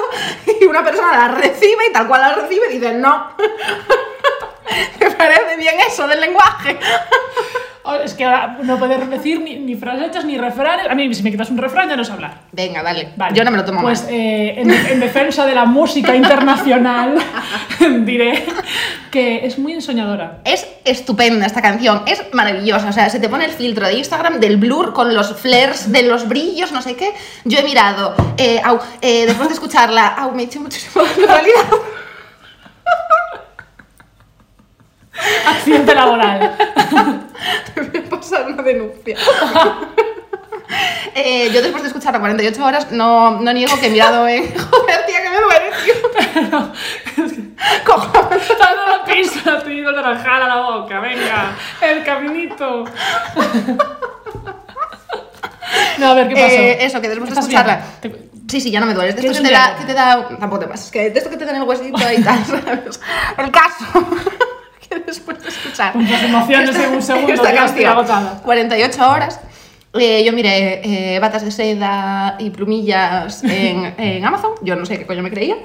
[0.61, 3.35] y una persona las recibe y tal cual las recibe dice no.
[4.99, 6.77] ¿Te parece bien eso del lenguaje?
[7.87, 10.87] Oh, Es que ahora no puedes decir ni, ni frases hechas ni refranes.
[10.89, 12.39] A mí, si me quitas un refrán, ya no sé hablar.
[12.51, 13.09] Venga, dale.
[13.15, 13.35] Vale.
[13.35, 14.11] Yo no me lo tomo Pues mal.
[14.13, 17.15] eh, en, en defensa de la música internacional,
[18.05, 18.43] diré
[19.11, 20.39] que es muy ensoñadora.
[20.45, 22.89] Es estupenda esta canción, es maravillosa.
[22.89, 26.01] O sea, se te pone el filtro de Instagram del blur con los flares, de
[26.03, 27.11] los brillos, no sé qué.
[27.43, 31.27] Yo he mirado, eh, au, eh, después de escucharla, au, me he hecho muchísimo de
[31.27, 31.65] realidad.
[35.47, 36.55] Accidente laboral.
[37.73, 39.17] Te voy a pasar una denuncia.
[41.13, 44.43] Eh, yo después de escucharla 48 horas no, no niego que he mirado en...
[44.57, 46.73] Joder, tía, que me duele, tío.
[47.85, 48.49] Cojones.
[48.49, 52.85] Dando la pizza, te digo naranjada a la boca, venga, el caminito.
[55.99, 56.55] No, a ver, ¿qué pasó?
[56.55, 57.85] Eh, eso, que después de ¿Estás escucharla...
[58.01, 58.29] bien?
[58.49, 59.09] Sí, sí, ya no me duele.
[59.09, 60.27] Es de ¿Quieres esto que te, da, que te da...
[60.39, 62.99] Tampoco te pases, que de esto que te dan el huesito y tal, ¿sabes?
[63.37, 63.85] El caso...
[64.87, 65.93] que después de escuchar...
[65.93, 68.41] Tus emociones en un segundo, esta ya estoy canción, agotada.
[68.43, 69.39] 48 horas...
[69.93, 70.81] eh, yo miré
[71.15, 74.51] eh, batas de seda y plumillas en, en Amazon.
[74.61, 75.55] Yo no sé qué coño me creía.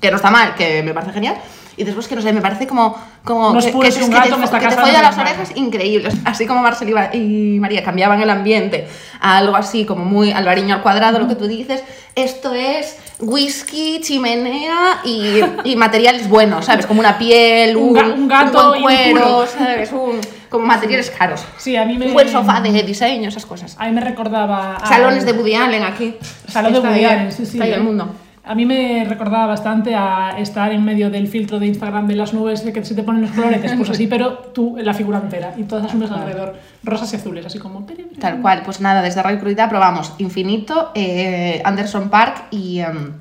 [0.00, 1.36] Que no está mal, que me parece genial.
[1.76, 2.96] Y después que no sé, me parece como.
[3.24, 5.18] como Unos que, que, y un que te, gato esta que te folla no las
[5.18, 6.14] orejas increíbles.
[6.24, 8.86] Así como Marcel y María cambiaban el ambiente
[9.20, 11.82] a algo así como muy albariño al cuadrado, lo que tú dices.
[12.14, 16.86] Esto es whisky, chimenea y, y materiales buenos, ¿sabes?
[16.86, 19.46] Como una piel, Un un, ga- un gato buen un cuero, puro.
[19.48, 19.90] ¿sabes?
[19.90, 21.44] Un, como materiales caros.
[21.56, 22.06] Sí, a mí me.
[22.06, 23.74] Un buen sofá de diseño, esas cosas.
[23.80, 24.76] A mí me recordaba.
[24.76, 26.14] a- Salones de Woody Allen aquí.
[26.46, 27.52] Salón de Woody Allen, sí, sí.
[27.54, 28.14] Está ahí el mundo.
[28.46, 32.34] A mí me recordaba bastante a estar en medio del filtro de Instagram de las
[32.34, 35.54] nubes de que se te ponen los coloretes, pues así, pero tú la figura entera
[35.56, 37.86] y todas las nubes alrededor, rosas y azules, así como.
[38.20, 43.12] Tal cual, pues nada, desde Radio Crudita probamos Infinito, eh, Anderson Park y em,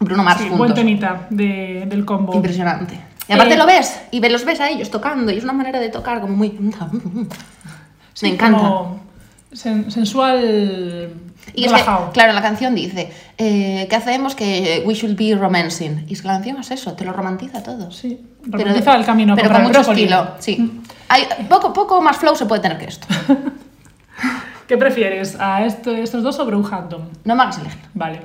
[0.00, 0.58] Bruno Mars Sí, juntos.
[0.58, 2.34] buen temita de- del combo.
[2.34, 2.98] Impresionante.
[3.28, 5.80] Y aparte Eh, lo ves, y los ves a ellos tocando, y es una manera
[5.80, 6.48] de tocar como muy...
[8.14, 8.58] Sí, Me encanta.
[8.58, 9.00] como
[9.52, 11.10] sen- sensual.
[11.54, 14.34] Y es que, claro, la canción dice, eh, ¿qué hacemos?
[14.34, 16.06] Que we should be romancing.
[16.08, 17.90] Y es que la canción es eso, te lo romantiza todo.
[17.90, 18.18] Sí,
[18.50, 20.02] Pero- romantiza el camino Pero con mucho brócoli.
[20.02, 20.80] estilo, sí.
[21.08, 23.06] Hay, poco, poco más flow se puede tener que esto.
[24.66, 25.36] ¿Qué prefieres?
[25.38, 27.10] ¿A esto- estos dos o Brookhampton?
[27.24, 27.80] No me hagas elegir.
[27.92, 28.20] Vale.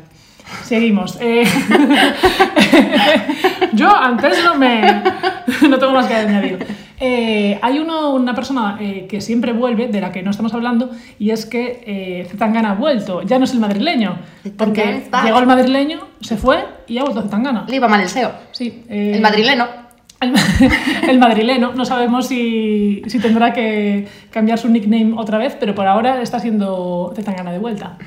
[0.64, 1.18] Seguimos.
[1.20, 1.44] Eh,
[3.74, 5.04] yo antes no me.
[5.70, 6.68] No tengo más que añadir.
[7.00, 10.90] Eh, hay uno, una persona eh, que siempre vuelve, de la que no estamos hablando,
[11.20, 13.22] y es que eh, Zetangana ha vuelto.
[13.22, 14.18] Ya no es el madrileño.
[14.58, 17.66] Porque llegó el madrileño, se fue y ha vuelto Zetangana.
[17.68, 18.32] Le iba mal el SEO.
[18.52, 19.87] Sí, eh, El madrileno.
[20.20, 20.34] El,
[21.10, 21.74] el madrileno.
[21.74, 26.40] No sabemos si, si tendrá que cambiar su nickname otra vez, pero por ahora está
[26.40, 27.98] siendo Zetangana de vuelta.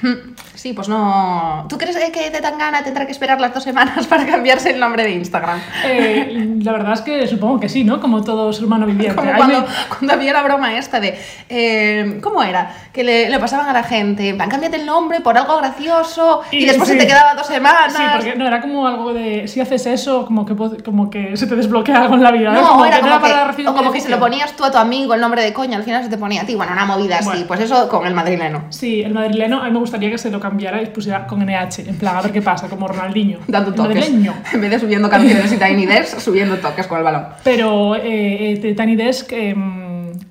[0.54, 1.66] Sí, pues no.
[1.68, 5.10] ¿Tú crees que Zetangana tendrá que esperar las dos semanas para cambiarse el nombre de
[5.12, 5.58] Instagram?
[5.86, 8.00] Eh, la verdad es que supongo que sí, ¿no?
[8.00, 9.16] Como todo ser humano viviente.
[9.16, 11.18] Como cuando, me- cuando había la broma esta de.
[11.48, 12.74] eh, ¿Cómo era?
[12.92, 14.32] Que le, le pasaban a la gente.
[14.34, 16.94] Van, cámbiate el nombre por algo gracioso y, Y después sí.
[16.94, 17.92] se te quedaba dos semanas.
[17.94, 21.46] Sí, porque no, era como algo de si haces eso, como que, como que se
[21.46, 22.52] te desbloquea algo en la vida.
[22.52, 24.64] No, como era que como para que, recibir o como que se lo ponías tú
[24.64, 26.54] a tu amigo el nombre de coña, al final se te ponía a ti.
[26.54, 27.28] Bueno, una movida así.
[27.28, 27.46] Bueno.
[27.46, 28.64] Pues eso con el madrileno.
[28.70, 31.88] Sí, el madrileno, a mí me gustaría que se lo cambiara y pusiera con NH,
[31.88, 33.38] en plan, a ver qué pasa, como Ronaldinho.
[33.46, 33.96] Dando toques.
[33.96, 34.34] madrileño.
[34.52, 37.26] En vez de subiendo canciones y Tiny Desk, subiendo toques con el balón.
[37.44, 39.54] Pero eh, eh, Tiny Desk, eh,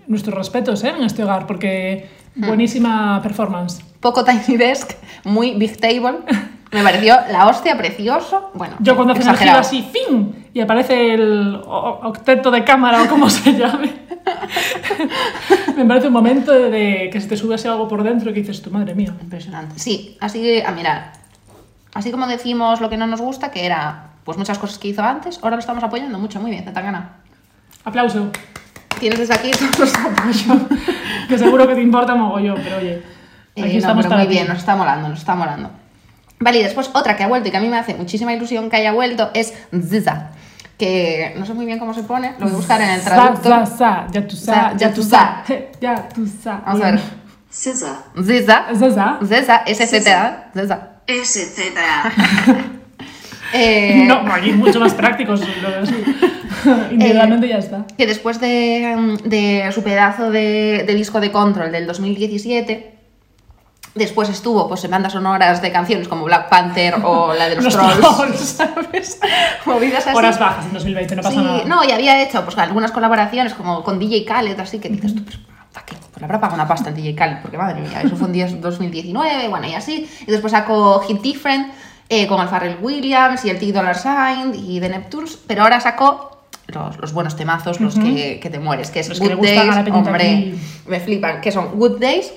[0.08, 0.94] nuestros respetos ¿eh?
[0.98, 2.48] en este hogar, porque Hmm.
[2.48, 3.82] buenísima performance.
[4.00, 4.92] Poco Tiny Desk,
[5.24, 6.20] muy Big Table.
[6.72, 8.52] Me pareció la hostia, precioso.
[8.54, 10.48] Bueno, Yo cuando hacen el giro así, ¡fin!
[10.54, 13.92] Y aparece el octeto de cámara o como se llame.
[15.76, 18.34] me parece un momento de, de que se te sube así algo por dentro y
[18.34, 19.14] que dices, tu madre mía.
[19.22, 19.80] Impresionante.
[19.80, 21.14] Sí, así que, a mirar.
[21.94, 25.02] Así como decimos lo que no nos gusta, que era pues muchas cosas que hizo
[25.02, 26.40] antes, ahora lo estamos apoyando mucho.
[26.40, 27.14] Muy bien, Zetangana.
[27.84, 28.30] Aplauso.
[29.00, 30.46] Tienes desde aquí todos los apoyos.
[31.28, 33.04] Que seguro que te importa mogollón, pero oye,
[33.56, 35.70] Eh, aquí no, estamos pero muy bien, nos está molando, nos está molando.
[36.40, 38.70] Vale, y después otra que ha vuelto y que a mí me hace muchísima ilusión
[38.70, 39.54] que haya vuelto es
[39.90, 40.30] Ziza.
[40.78, 43.64] Que no sé muy bien cómo se pone, lo voy a buscar en el traductor.
[44.12, 44.36] ya tú
[44.78, 45.02] ya tú
[45.82, 46.62] Ya tú sa.
[46.66, 47.00] Vamos a ver.
[47.52, 48.04] SZA.
[48.24, 48.66] Ziza.
[48.76, 49.20] Zaza.
[49.26, 50.52] Ziza, S-Z-A.
[50.54, 50.80] Ziza.
[51.08, 52.12] SZA.
[53.52, 55.42] Eh, No, aquí mucho más prácticos.
[56.92, 57.86] Individualmente ya está.
[57.98, 62.99] que después de, de su pedazo de, de disco de Control del 2017,
[64.00, 67.66] Después estuvo pues, en bandas sonoras de canciones como Black Panther o la de los,
[67.66, 68.00] Los Trolls.
[68.00, 69.20] trolls, ¿sabes?
[69.66, 70.16] Movidas así.
[70.16, 71.66] Horas bajas en 2020, no pasa Sí, nada.
[71.66, 75.24] no, y había hecho pues, algunas colaboraciones como con DJ Khaled, así que dices tú,
[75.26, 75.38] pues,
[75.74, 75.96] ¿para qué?
[75.96, 78.34] Pues le habrá pagado una pasta en DJ Khaled, porque madre mía, eso fue en
[78.34, 80.10] 10 2019, bueno, y así.
[80.26, 81.74] Y después sacó Hit Different
[82.08, 85.80] eh, con el Pharrell Williams y el T Dollar Sign y The Neptunes, pero ahora
[85.82, 89.38] sacó los, los buenos temazos, los que, que te mueres, que es Los que Good
[89.40, 90.56] gustan a la Days, hombre,
[90.88, 92.32] me flipan, que son Good Days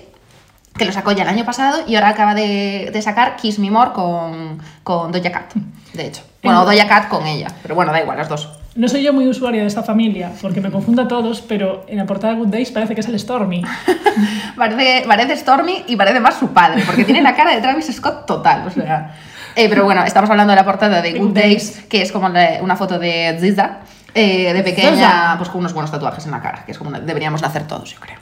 [0.76, 3.70] que lo sacó ya el año pasado y ahora acaba de, de sacar Kiss Me
[3.70, 5.52] More con, con Doja Cat,
[5.92, 6.22] de hecho.
[6.42, 8.48] Bueno, Doja Cat con ella, pero bueno, da igual, las dos.
[8.74, 11.98] No soy yo muy usuaria de esta familia, porque me confundo a todos, pero en
[11.98, 13.62] la portada de Good Days parece que es el Stormy.
[14.56, 18.26] Parece, parece Stormy y parece más su padre, porque tiene la cara de Travis Scott
[18.26, 19.14] total, o sea...
[19.56, 22.58] eh, pero bueno, estamos hablando de la portada de Good Days, que es como la-
[22.61, 23.78] una foto de Ziza,
[24.14, 27.40] eh, de pequeña, pues con unos buenos tatuajes en la cara, que es como deberíamos
[27.40, 28.18] de hacer todos, yo creo.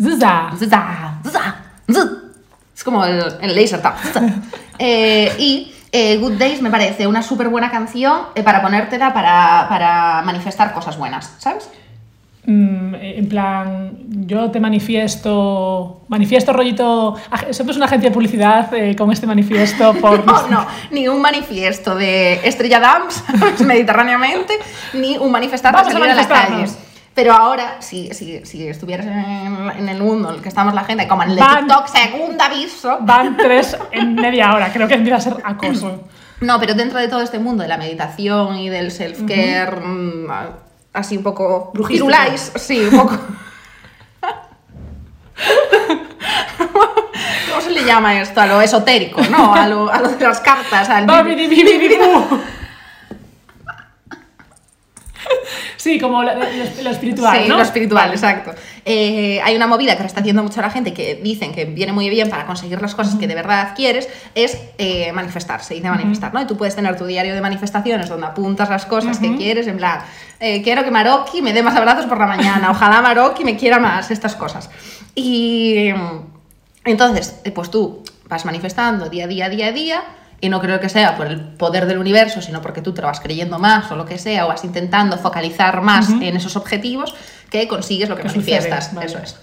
[0.00, 0.50] Zuza.
[0.58, 1.14] Ziza,
[1.86, 2.04] ziz.
[2.76, 3.98] Es como el, el laser tap.
[3.98, 4.20] ziza.
[4.80, 9.66] Eh, y eh, Good Days me parece una súper buena canción eh, para ponértela para,
[9.68, 11.68] para manifestar cosas buenas, ¿sabes?
[12.44, 13.92] Mm, en plan,
[14.26, 17.16] yo te manifiesto, manifiesto rollito,
[17.50, 20.24] somos una agencia de publicidad eh, con este manifiesto por...
[20.24, 23.24] No, no, ni un manifiesto de Estrella Dams
[23.66, 24.54] mediterráneamente,
[24.94, 26.50] ni un manifestar de Vamos a salir a la calle.
[26.50, 26.87] manifestarnos.
[27.18, 30.84] Pero ahora, si, si, si estuvieras en, en el mundo en el que estamos la
[30.84, 32.98] gente, como en el de Van- TikTok, segundo aviso.
[33.00, 36.04] Van tres en media hora, creo que empieza a ser acoso.
[36.40, 40.30] No, pero dentro de todo este mundo de la meditación y del self-care, mm,
[40.92, 41.72] así un poco...
[41.74, 42.06] Brujístico.
[42.06, 43.18] Pirulais, sí, un poco...
[47.50, 48.40] ¿Cómo se le llama esto?
[48.40, 49.54] A lo esotérico, ¿no?
[49.54, 51.04] A lo, a lo de las cartas, al...
[55.78, 57.56] Sí, como lo, lo- lo espiritual, Sí, ¿no?
[57.56, 58.52] lo espiritual, exacto.
[58.84, 61.92] Eh, hay una movida que ahora está haciendo mucho la gente que dicen que viene
[61.92, 65.88] muy bien para conseguir las cosas que de verdad quieres, es eh, manifestar, se dice
[65.88, 66.42] manifestar, ¿no?
[66.42, 69.76] Y tú puedes tener tu diario de manifestaciones donde apuntas las cosas que quieres, en
[69.76, 70.00] plan,
[70.40, 73.78] eh, quiero que Maroki me dé más abrazos por la mañana, ojalá Maroki me quiera
[73.78, 74.68] más, estas cosas.
[75.14, 80.02] Y mm, entonces, eh, pues tú vas manifestando día a día, día a día,
[80.40, 83.08] y no creo que sea por el poder del universo, sino porque tú te lo
[83.08, 87.14] vas creyendo más o lo que sea, o vas intentando focalizar más en esos objetivos,
[87.50, 88.94] que consigues lo que Que manifiestas.
[88.94, 89.06] vale.
[89.06, 89.36] Eso es,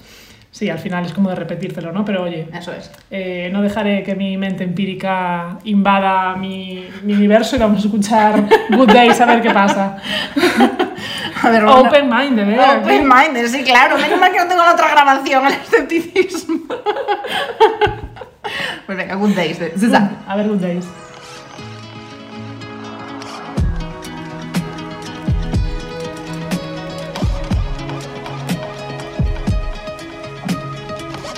[0.51, 2.05] Sí, al final es como de repetírtelo, ¿no?
[2.05, 2.89] Pero oye, eso es.
[3.11, 8.41] eh, no dejaré que mi mente empírica invada mi, mi universo y vamos a escuchar
[8.69, 9.97] Good Days a ver qué pasa.
[11.43, 12.59] A ver, bueno, Open minded, ¿eh?
[12.81, 13.97] Open minded, sí, claro.
[13.97, 16.61] Menos mal que no tengo la otra grabación, el escepticismo.
[18.85, 19.59] Pues venga, good days.
[19.59, 19.99] de- Zuzá.
[19.99, 20.85] Mm, a ver, Good Days.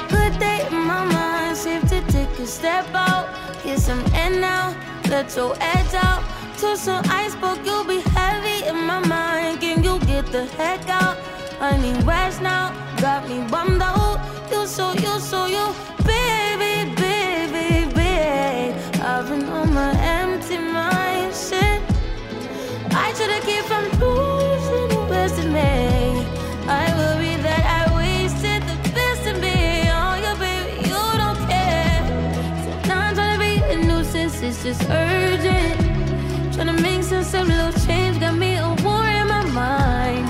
[0.10, 3.28] Good day in my mind, safe to take a step out.
[3.64, 4.76] Get some air now,
[5.10, 6.24] let your edge out.
[6.60, 9.62] To some iceberg, you'll be heavy in my mind.
[9.62, 11.18] Can you get the heck out?
[11.62, 14.20] I need rest now, got me bummed out.
[14.52, 15.66] You so, you so, you,
[34.67, 35.80] just urgent.
[36.53, 40.27] Trying to make sense of little change, got me a war in my mind.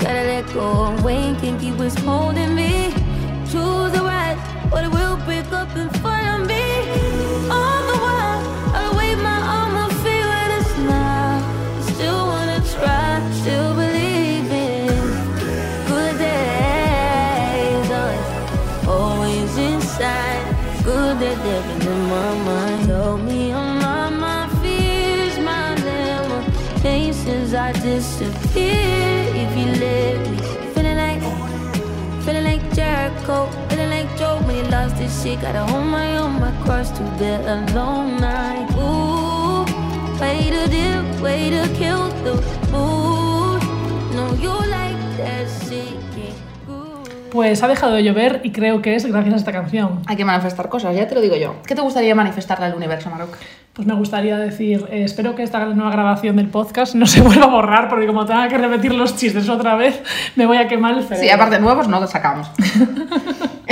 [0.00, 2.92] Gotta let go of Wayne, can't keep what's holding me.
[3.50, 4.38] Choose the right,
[4.70, 6.19] but it will break up in front
[27.72, 28.74] Disappear
[29.34, 30.36] if you let me.
[30.74, 31.22] Feeling like.
[32.24, 35.40] Feeling like Jericho, feeling like Joe when he lost his shit.
[35.40, 38.68] Gotta hold my own, my cross to bear a long night.
[38.76, 39.64] Ooh,
[40.20, 42.34] way to dip, way to kill the
[42.70, 43.62] mood.
[44.14, 46.09] No, you like that shit, get.
[47.30, 50.02] Pues ha dejado de llover y creo que es gracias a esta canción.
[50.06, 51.56] Hay que manifestar cosas, ya te lo digo yo.
[51.66, 53.36] ¿Qué te gustaría manifestarle al universo, Maroc?
[53.72, 57.44] Pues me gustaría decir, eh, espero que esta nueva grabación del podcast no se vuelva
[57.44, 60.02] a borrar, porque como tenga que repetir los chistes otra vez,
[60.34, 61.24] me voy a quemar el cerebro.
[61.24, 62.50] Sí, aparte nuevos no los sacamos.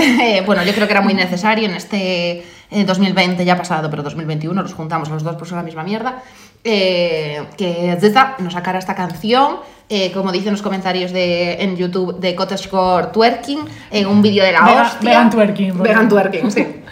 [0.01, 4.05] Eh, bueno, yo creo que era muy necesario en este eh, 2020 ya pasado, pero
[4.05, 6.23] 2021 nos juntamos los dos por la misma mierda.
[6.63, 9.57] eh, que Zeta nos sacara esta canción,
[9.89, 14.53] eh, como dicen los comentarios de, en YouTube, de Cottagecore Twerking, en un vídeo de
[14.53, 15.11] la Vega- hostia.
[15.11, 16.67] vegan twerking, porque- Vegan twerking, sí.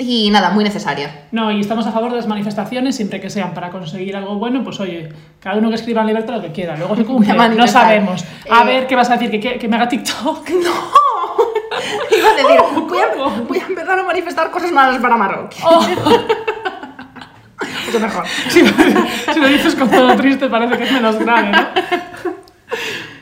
[0.00, 1.24] Y nada, muy necesaria.
[1.32, 4.62] No, y estamos a favor de las manifestaciones siempre que sean para conseguir algo bueno,
[4.62, 5.08] pues oye,
[5.40, 8.24] cada uno que escriba en libertad lo que quiera, luego se cumple, no sabemos.
[8.48, 9.40] A Eh, ver, ¿qué vas a decir?
[9.40, 10.48] ¿Que, que, me haga TikTok?
[12.16, 15.56] Iba a decir, voy a, voy a empezar a manifestar cosas malas para Marruecos.
[15.64, 15.84] Oh.
[18.00, 18.24] Mejor.
[18.50, 18.60] si,
[19.32, 21.58] si lo dices con todo triste parece que es menos grave, ¿no?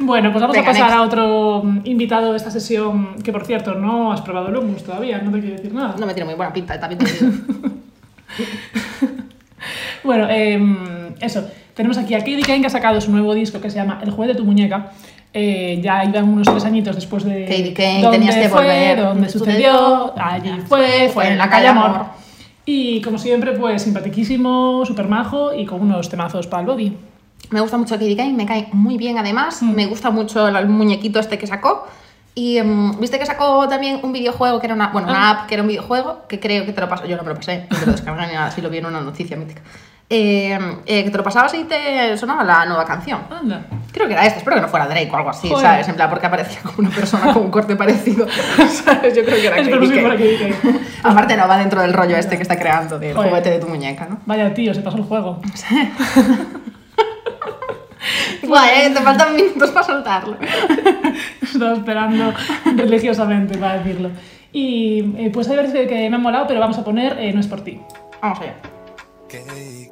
[0.06, 0.98] Bueno, pues vamos Venga, a pasar next.
[0.98, 4.84] a otro mm, invitado de esta sesión, que por cierto, no has probado el hummus
[4.84, 5.96] todavía, no te quiero decir nada.
[5.98, 7.32] No me tiene muy buena pinta, también te digo.
[10.04, 10.76] Bueno, em,
[11.20, 11.44] eso.
[11.74, 14.10] Tenemos aquí a Katie Kane que ha sacado su nuevo disco que se llama El
[14.12, 14.92] juez de tu muñeca.
[15.34, 17.44] Eh, ya iban unos tres añitos después de.
[17.44, 18.62] Katie Kane, ¿Dónde tenías que fue?
[18.62, 19.02] volver.
[19.02, 20.14] ¿Dónde Sucedió?
[20.16, 22.06] Allí fue, fue en la calle Amor.
[22.64, 26.96] Y como siempre, pues simpaticísimo, súper majo y con unos temazos para el body.
[27.50, 29.62] Me gusta mucho Katie Kane, me cae muy bien además.
[29.62, 29.74] Mm.
[29.74, 31.86] Me gusta mucho el muñequito este que sacó.
[32.34, 35.10] Y em, viste que sacó también un videojuego que era una, bueno, Ah.
[35.12, 37.06] una app que era un videojuego que creo que te lo pasó.
[37.06, 38.86] Yo no me lo pasé, no te lo descargué ni nada, así lo vi en
[38.86, 39.62] una noticia mítica.
[40.08, 43.20] Eh, eh, que te lo pasabas y te sonaba la nueva canción.
[43.30, 43.66] Anda.
[43.90, 45.66] Creo que era esta, espero que no fuera Drake o algo así, Joder.
[45.66, 45.88] ¿sabes?
[45.88, 48.26] En plan, porque aparecía como una persona con un corte parecido,
[48.84, 49.16] ¿sabes?
[49.16, 50.02] Yo creo que era Katie que.
[50.02, 50.80] Katie Kane.
[51.02, 53.30] Aparte no, va dentro del rollo este que está creando, del Joder.
[53.30, 54.18] juguete de tu muñeca, ¿no?
[54.26, 55.40] Vaya tío, se pasó el juego.
[58.42, 60.36] Guay, eh, te faltan minutos para soltarlo.
[61.42, 62.32] Estaba esperando
[62.76, 64.10] religiosamente para decirlo.
[64.52, 67.40] Y eh, pues hay veces que me ha molado, pero vamos a poner eh, No
[67.40, 67.80] es por ti.
[68.22, 68.56] Vamos allá.
[69.28, 69.90] Kay.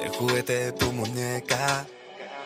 [0.00, 1.86] El juguete de tu muñeca.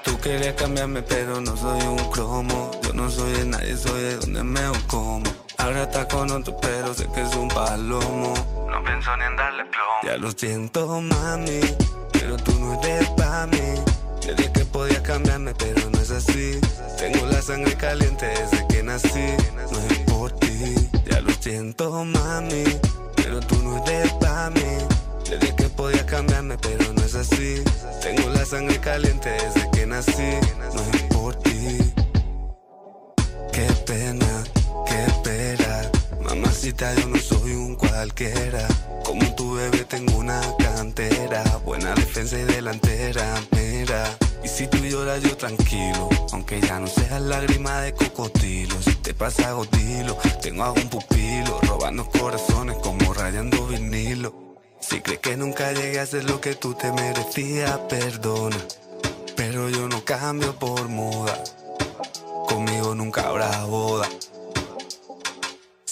[0.05, 2.71] Tú querías cambiarme, pero no soy un cromo.
[2.83, 5.48] Yo no soy de nadie, soy de donde me o como.
[5.59, 8.33] Ahora está con otro, pero sé que es un palomo.
[8.71, 9.91] No pienso ni en darle plomo.
[10.05, 11.61] Ya lo siento, mami,
[12.13, 13.75] pero tú no eres para mí.
[14.21, 16.61] Te dije que podías cambiarme, pero no es así.
[16.97, 19.37] Tengo la sangre caliente desde que nací.
[19.71, 20.75] No es por ti.
[21.11, 22.65] Ya lo siento, mami,
[23.17, 24.79] pero tú no eres para mí.
[25.25, 27.65] Te dije que podías cambiarme, pero no es así.
[28.01, 30.39] Tengo la sangre caliente desde que nací.
[30.73, 31.08] No es
[36.79, 38.69] Yo no soy un cualquiera.
[39.05, 41.43] Como tu bebé tengo una cantera.
[41.65, 44.17] Buena defensa y delantera, mira.
[44.45, 46.09] Y si tú lloras, yo tranquilo.
[46.33, 48.81] Aunque ya no seas lágrima de cocodrilo.
[48.81, 51.61] Si te pasa godilo, tengo a un pupilo.
[51.63, 54.33] Robando corazones como rayando vinilo.
[54.81, 58.57] Si crees que nunca llegué a ser lo que tú te merecías, perdona.
[59.35, 61.43] Pero yo no cambio por moda.
[62.47, 64.09] Conmigo nunca habrá boda.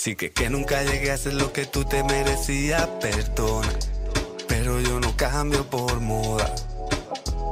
[0.07, 3.73] Si crees que nunca llegué a ser lo que tú te merecías, perdona.
[4.47, 6.49] Pero yo no cambio por moda.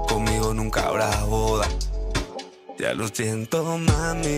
[0.07, 1.67] Conmigo nunca habrá boda.
[2.79, 4.37] Ya lo siento, mami.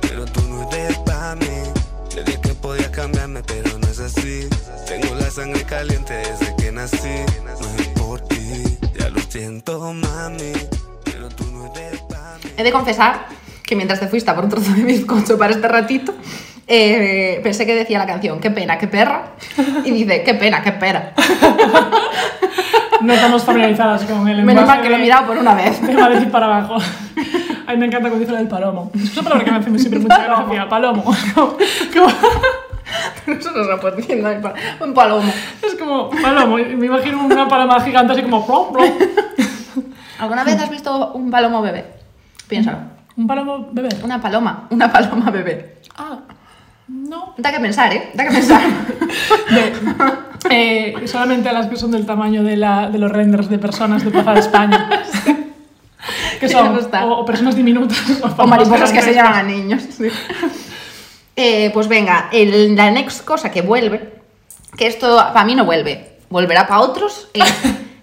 [0.00, 1.48] Pero tú no eres para mí.
[2.14, 4.48] Te dije que podías cambiarme, pero no es así.
[4.86, 7.24] Tengo la sangre caliente desde que nací.
[7.44, 8.78] No es por ti.
[8.96, 10.52] Ya lo siento, mami.
[11.04, 12.52] Pero tú no eres para mí.
[12.58, 13.26] He de confesar
[13.64, 16.14] que mientras te fuiste a por un trozo de bizcocho para este ratito,
[16.66, 19.30] eh, pensé que decía la canción Qué pena, qué perra.
[19.84, 21.12] Y dice Qué pena, qué pera.
[23.00, 25.80] No estamos familiarizadas con el Menos lenguaje mal que lo he mirado por una vez.
[25.86, 26.76] de Madrid para abajo.
[27.66, 28.90] A mí me encanta cuando dice el palomo.
[28.94, 30.68] Es una palabra que me hace siempre mucha gracia.
[30.68, 31.04] Palomo.
[31.94, 32.12] Como-
[33.26, 34.24] no decir,
[34.80, 35.32] un palomo.
[35.62, 36.56] es como palomo.
[36.56, 38.46] Me imagino una paloma gigante así como...
[38.46, 38.88] plom, plom.
[40.20, 41.84] ¿Alguna vez has visto un palomo bebé?
[42.48, 42.78] Piénsalo.
[43.16, 43.88] Un palomo bebé.
[44.02, 45.78] Una paloma, una paloma bebé.
[45.96, 46.18] Ah,
[46.88, 47.34] no.
[47.38, 48.10] Da que pensar, ¿eh?
[48.14, 48.62] Da que pensar.
[50.48, 54.04] Eh, solamente a las que son del tamaño de, la, de los renders de personas
[54.04, 55.02] de Plaza de España.
[56.40, 56.68] que son
[57.02, 57.98] o, o personas diminutas
[58.38, 59.82] o mariposas que se llaman llaman a niños.
[59.90, 60.06] sí.
[61.34, 64.14] Eh, pues venga, el- la next cosa que vuelve,
[64.76, 67.44] que esto para mí no vuelve, volverá para otros, es,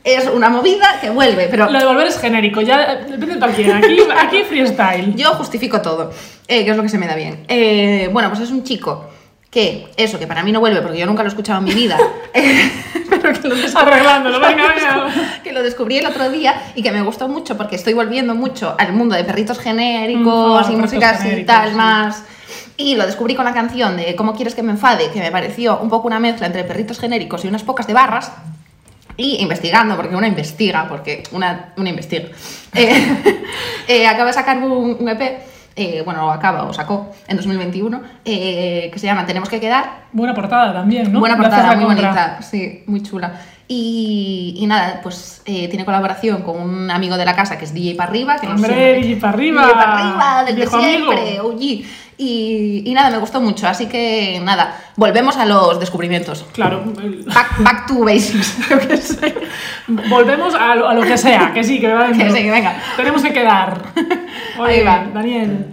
[0.04, 3.54] es una movida que vuelve, pero Lo de volver es genérico, ya eh, depende para
[3.54, 3.72] quién.
[3.72, 5.16] Aquí, aquí freestyle.
[5.16, 6.12] yo justifico todo,
[6.48, 7.46] eh, que es lo que se me da bien.
[7.48, 9.10] Eh, bueno, pues es un chico
[9.50, 11.74] que, eso, que para mí no vuelve porque yo nunca lo he escuchado en mi
[11.74, 11.98] vida,
[12.34, 12.72] eh,
[13.10, 15.42] pero que lo Arreglándolo, venga, venga.
[15.44, 18.76] que lo descubrí el otro día y que me gustó mucho porque estoy volviendo mucho
[18.78, 21.76] al mundo de perritos genéricos Mm, ah, y músicas y tal sí.
[21.76, 22.24] más.
[22.76, 25.12] Y lo descubrí con la canción de ¿Cómo quieres que me enfade?
[25.12, 28.32] que me pareció un poco una mezcla entre perritos genéricos y unas pocas de barras.
[29.18, 32.30] Y investigando, porque una investiga, porque una, una investiga.
[32.76, 33.24] Eh,
[33.88, 35.22] eh, acaba de sacar un, un EP,
[35.76, 40.34] eh, bueno, acaba o sacó en 2021, eh, que se llama Tenemos que quedar, Buena
[40.34, 41.20] portada también, ¿no?
[41.20, 42.08] Buena portada, muy compra.
[42.08, 43.40] bonita, sí, muy chula.
[43.68, 47.74] Y, y nada, pues eh, tiene colaboración con un amigo de la casa que es
[47.74, 48.36] DJ para arriba.
[48.38, 49.62] Que no Hombre, sé- DJ pa' arriba.
[49.64, 51.12] DJ pa' arriba, del de Viejo amigo.
[51.14, 51.86] siempre, OG.
[52.18, 53.68] Y, y nada, me gustó mucho.
[53.68, 56.46] Así que nada, volvemos a los descubrimientos.
[56.54, 56.84] Claro,
[57.26, 58.58] Back, back to basics.
[58.88, 59.34] qué sé.
[59.88, 62.76] Volvemos a lo, a lo que sea, que sí, que va Que sí, que venga.
[62.96, 63.82] Tenemos que quedar.
[64.60, 65.06] Oye, Ahí va.
[65.14, 65.68] Daniel.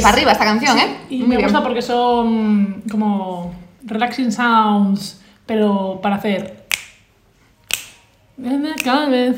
[0.00, 0.96] Para arriba esta canción, ¿eh?
[1.08, 1.48] Y Muy me bien.
[1.48, 3.52] gusta porque son como
[3.84, 6.66] relaxing sounds, pero para hacer.
[8.84, 9.36] Cada vez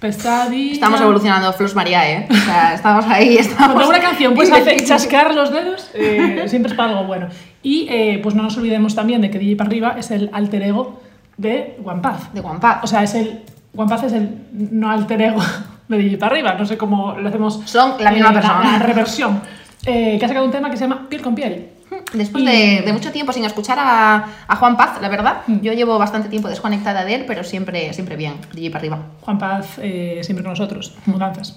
[0.00, 0.72] pesadilla.
[0.72, 2.26] Estamos evolucionando Flux María, ¿eh?
[2.30, 3.74] O sea, estamos ahí, estamos...
[3.74, 7.28] Cuando una canción puedes hacer chasquear los dedos, eh, siempre es para algo bueno.
[7.62, 10.62] Y eh, pues no nos olvidemos también de que DJ para arriba es el alter
[10.62, 11.00] ego
[11.36, 12.32] de One Path.
[12.32, 12.80] De Guampa.
[12.82, 13.42] O sea, es el.
[13.76, 15.42] One Path es el no alter ego
[15.88, 16.54] de DJ para arriba.
[16.54, 17.60] No sé cómo lo hacemos.
[17.66, 18.78] Son la misma persona.
[18.78, 19.40] La, reversión.
[19.86, 21.70] Eh, que ha sacado un tema que se llama Piel con piel.
[22.12, 25.60] Después Y- de, de mucho tiempo sin escuchar a, a Juan Paz, la verdad, Mm.
[25.60, 28.98] yo llevo bastante tiempo desconectada de él, pero siempre, siempre bien, DJ para arriba.
[29.22, 30.94] Juan Paz eh, siempre con nosotros.
[31.06, 31.56] Mudanzas.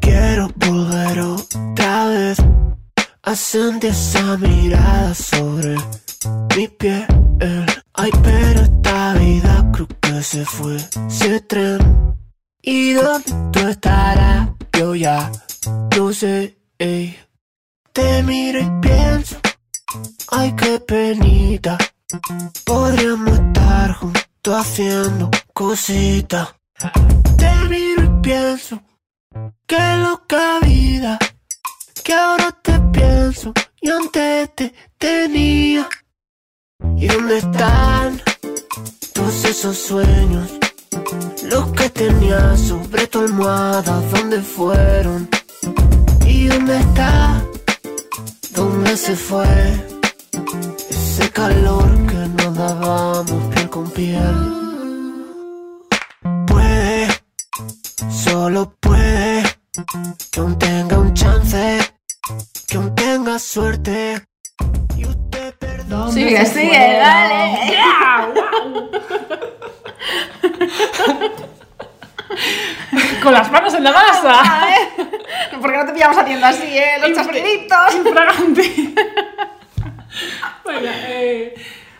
[0.00, 2.38] Quiero volver otra vez
[3.22, 5.76] a sentir esa mirada sobre
[6.56, 7.06] mi piel.
[8.00, 10.76] Ay, pero esta vida creo que se fue
[11.08, 12.14] ese tren.
[12.62, 14.50] ¿Y dónde tú estarás?
[14.78, 15.32] Yo ya
[15.96, 16.56] no sé.
[16.78, 17.18] ey.
[17.92, 19.36] Te miro y pienso,
[20.30, 21.76] ay, qué penita.
[22.64, 26.54] Podríamos estar juntos haciendo cositas.
[27.36, 28.80] Te miro y pienso,
[29.66, 31.18] qué loca vida.
[32.04, 35.88] Que ahora te pienso y antes te tenía.
[36.80, 38.22] ¿Y dónde están
[39.12, 40.48] todos esos sueños?
[41.50, 45.28] Los que tenía sobre tu almohada, ¿dónde fueron?
[46.24, 47.42] ¿Y dónde está?
[48.54, 49.44] ¿Dónde se fue?
[50.88, 54.36] Ese calor que nos dábamos piel con piel.
[56.46, 57.08] Puede,
[58.08, 59.42] solo puede,
[60.30, 61.78] que aún tenga un chance,
[62.68, 64.28] que aún tenga suerte.
[66.12, 67.74] Sigue, sigue, dale.
[73.22, 74.42] Con las manos en la masa.
[75.60, 76.98] ¿Por qué no te pillamos haciendo así, eh?
[77.00, 77.94] Los chasquiditos.
[77.96, 78.62] Infragante.
[80.64, 81.54] Venga, eh,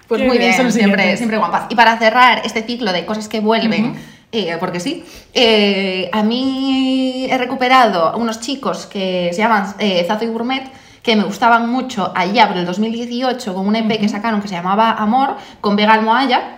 [0.06, 1.58] Pues ¿qué muy bien, son los siempre, siempre One.
[1.70, 3.94] Y para cerrar este ciclo de cosas que vuelven,
[4.32, 10.24] eh, porque sí, eh, a mí he recuperado unos chicos que se llaman eh, Zazo
[10.24, 10.70] y Gourmet,
[11.02, 14.54] que me gustaban mucho allá por el 2018 con un EP que sacaron que se
[14.54, 16.54] llamaba Amor, con Vega Almohaya.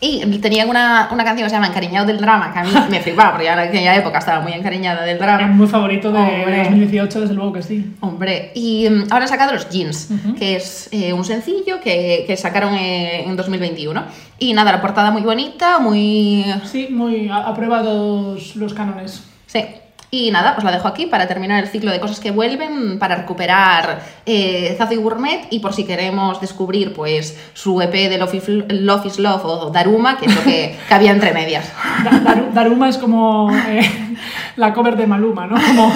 [0.00, 3.00] Y tenían una, una canción que se llama Encariñado del Drama, que a mí me
[3.00, 5.46] flipaba, porque ya en aquella época estaba muy encariñada del Es drama.
[5.48, 6.58] muy favorito de Hombre.
[6.66, 7.96] 2018, desde luego que sí.
[7.98, 12.36] Hombre, y mm, ahora han sacado los Jeans, que es eh, un sencillo que, que
[12.36, 14.04] sacaron eh, en 2021.
[14.38, 16.44] Y nada, la portada muy bonita, muy...
[16.64, 19.24] Sí, muy a, a prueba todos los cánones.
[19.46, 19.64] Sí.
[20.10, 23.14] Y nada, os la dejo aquí para terminar el ciclo de cosas que vuelven, para
[23.16, 28.34] recuperar eh, Zazo y Gourmet y por si queremos descubrir pues su EP de Love
[28.34, 31.70] is Love, is Love o Daruma, que es lo que, que había entre medias.
[32.04, 34.16] Da- Daru- Daruma es como eh,
[34.56, 35.56] la cover de Maluma, ¿no?
[35.60, 35.92] Como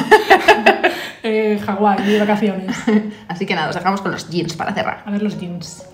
[1.23, 2.77] eh, Hawái de vacaciones.
[3.29, 5.03] Así que nada, os dejamos con los jeans para cerrar.
[5.07, 5.85] A ver los jeans.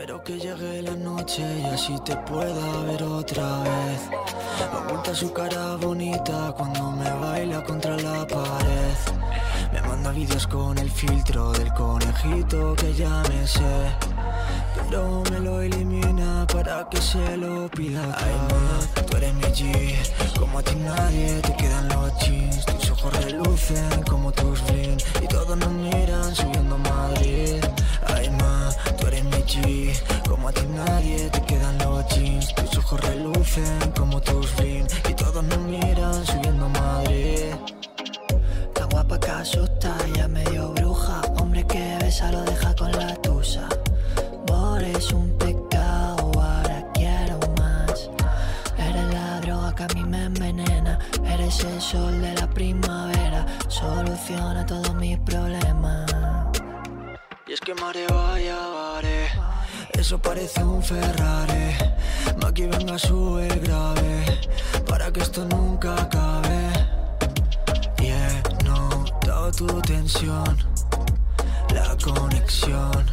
[0.00, 4.00] Espero que llegue la noche y así te pueda ver otra vez.
[4.72, 8.96] Oculta su cara bonita cuando me baila contra la pared.
[9.74, 13.60] Me manda vídeos con el filtro del conejito que ya me sé.
[14.90, 18.02] Luego me lo elimina para que se lo pida.
[18.18, 19.94] Ay, ma, tú eres mi G,
[20.38, 22.64] como a ti nadie te quedan los jeans.
[22.66, 27.64] Tus ojos relucen como tus bling y todos nos miran subiendo a Madrid.
[28.06, 29.94] Ay, ma, tú eres mi G,
[30.28, 32.54] como a ti nadie te quedan los jeans.
[32.54, 37.54] Tus ojos relucen como tus bling y todos nos miran subiendo a Madrid.
[38.74, 41.20] Tan guapa que asusta, ya medio bruja.
[41.38, 42.69] Hombre que besa lo deja
[51.50, 53.44] Eres el sol de la primavera.
[53.66, 56.08] Soluciona todos mis problemas.
[57.44, 59.26] Y es que mare vaya, vare.
[59.92, 61.74] Eso parece un Ferrari.
[62.40, 64.24] Maki venga, sube el grave.
[64.88, 66.70] Para que esto nunca acabe.
[67.98, 70.56] Y he notado tu tensión,
[71.74, 73.06] la conexión.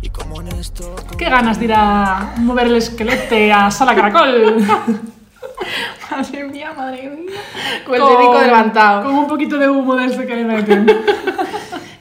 [0.00, 0.96] Y como en esto.
[1.18, 4.64] Qué ganas de ir a mover el esquelete a Sala Caracol.
[6.10, 7.40] Madre mía, madre mía.
[7.86, 9.04] Con el dedico levantado.
[9.04, 10.86] Con un poquito de humo desde que le meten.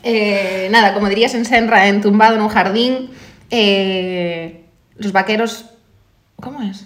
[0.06, 3.10] Eh, nada, como dirías en Senra, entumbado en un jardín,
[3.50, 4.66] eh,
[4.98, 5.64] los vaqueros...
[6.42, 6.86] ¿Cómo es?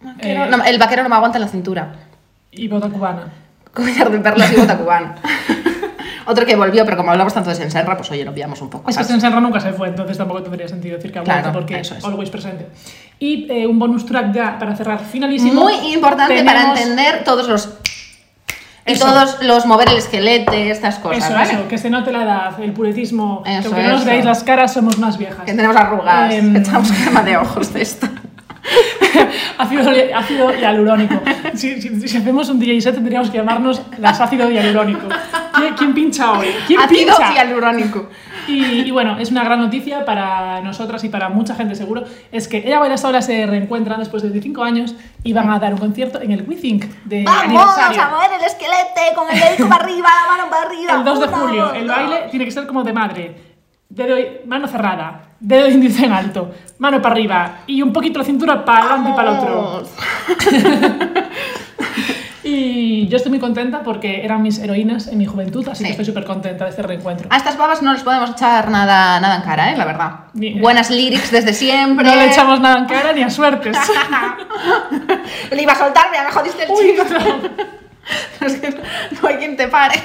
[0.00, 0.48] Vaquero- Eh.
[0.50, 1.92] no, el vaquero no me aguanta la cintura.
[2.52, 3.30] Y bota cubana.
[3.74, 5.14] Collar de perlas y bota cubano.
[6.26, 8.90] Otro que volvió, pero como hablamos tanto de Senserra, pues oye, lo pillamos un poco.
[8.90, 9.12] Es que paso.
[9.12, 11.92] Senserra nunca se fue, entonces tampoco tendría sentido decir que vuelto, Claro, porque es.
[12.04, 12.66] always presente.
[13.18, 15.62] Y eh, un bonus track ya para cerrar finalísimo.
[15.62, 17.68] Muy importante para Tenemos- entender todos los...
[18.88, 19.04] Y Eso.
[19.06, 21.52] todos los mover el esquelete, estas cosas, Eso, ¿vale?
[21.54, 24.44] eso, que se note la edad, el puretismo, que Eso, aunque no nos veáis las
[24.44, 25.44] caras, somos más viejas.
[25.44, 28.06] Que tenemos arrugas, Em, que echamos crema de ojos de esto.
[29.58, 29.82] ácido,
[30.14, 31.20] ácido hialurónico.
[31.54, 35.08] Si, si- si hacemos un DJ set tendríamos que llamarnos las ácido hialurónico.
[35.54, 36.48] ¿Quién, quién pincha hoy?
[36.66, 37.32] ¿Quién Ácido pincha?
[37.34, 38.08] hialurónico.
[38.48, 42.46] Y, y bueno, es una gran noticia para nosotras y para mucha gente seguro, es
[42.46, 44.94] que ella Baila Sola se reencuentran después de 25 años
[45.24, 48.02] y van a dar un concierto en el WeThink de aniversario.
[48.12, 50.92] mover el esquelete con el dedico para arriba, la mano para arriba.
[50.94, 53.36] El 2 de julio, el baile tiene que ser como de madre.
[53.88, 58.64] Dedo, mano cerrada, dedo índice en alto, mano para arriba y un poquito la cintura
[58.64, 59.88] para adelante y para el otro.
[62.48, 65.84] Y yo estoy muy contenta porque eran mis heroínas en mi juventud, así Sí.
[65.86, 67.26] que estoy súper contenta de este reencuentro.
[67.28, 69.76] A estas babas no les podemos echar nada, nada en cara, ¿eh?
[69.76, 70.10] La verdad.
[70.60, 72.04] Buenas lyrics desde siempre.
[72.06, 73.76] No le echamos nada en cara ni a suertes.
[75.50, 77.04] Le iba a soltar, pero ya me jodiste el Uy, chico.
[77.10, 77.66] no.
[78.46, 80.00] Es que no hay quien te pare.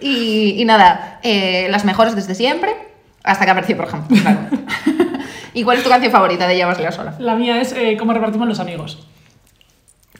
[0.00, 2.87] y, y nada, eh, las mejores desde siempre,
[3.24, 4.16] hasta que apareció, por ejemplo.
[5.54, 7.14] ¿Y cuál es tu canción favorita de Llevas Leo sola?
[7.18, 9.06] La mía es eh, cómo repartimos los amigos.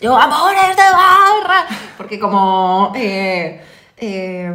[0.01, 1.67] Yo, amores de barra.
[1.97, 2.93] Porque como.
[2.95, 3.61] eh,
[3.97, 4.55] eh,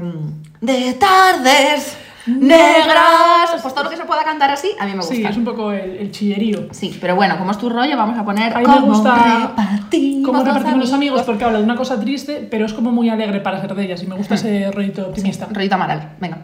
[0.61, 3.61] de tardes negras.
[3.61, 5.13] Pues todo lo que se pueda cantar así, a mí me gusta.
[5.13, 6.67] Sí, es un poco el, el chillerío.
[6.71, 8.55] Sí, pero bueno, como es tu rollo, vamos a poner.
[8.55, 11.99] A mí me cómo gusta repartimos los repartimos los amigos porque habla de una cosa
[11.99, 15.07] triste, pero es como muy alegre para ser de ellas y me gusta ese rollito
[15.07, 15.47] optimista.
[15.51, 16.37] Rollito Amaral, venga.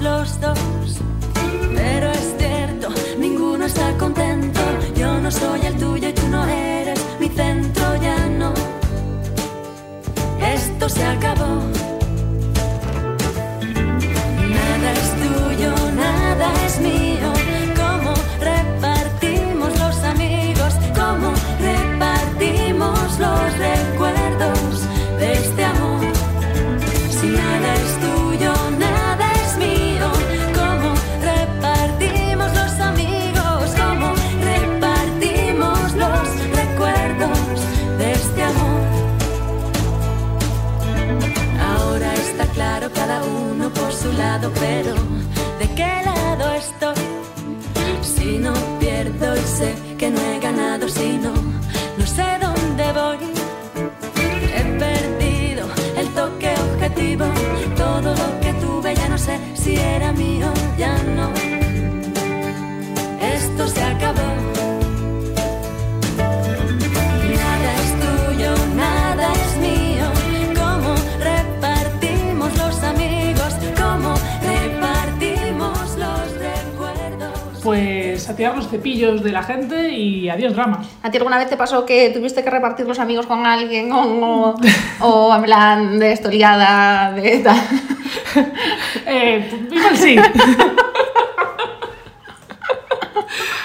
[0.00, 0.58] Los dos,
[1.74, 2.88] pero es cierto,
[3.18, 4.60] ninguno está contento.
[4.96, 8.52] Yo no soy el tuyo y tú no eres mi centro, ya no.
[10.40, 11.69] Esto se acabó.
[79.50, 80.82] Gente y adiós drama.
[81.02, 84.54] ¿A ti alguna vez te pasó que tuviste que repartir los amigos con alguien o,
[85.00, 87.56] o en plan de esto liada, de tal?
[89.06, 90.16] Eh, igual sí.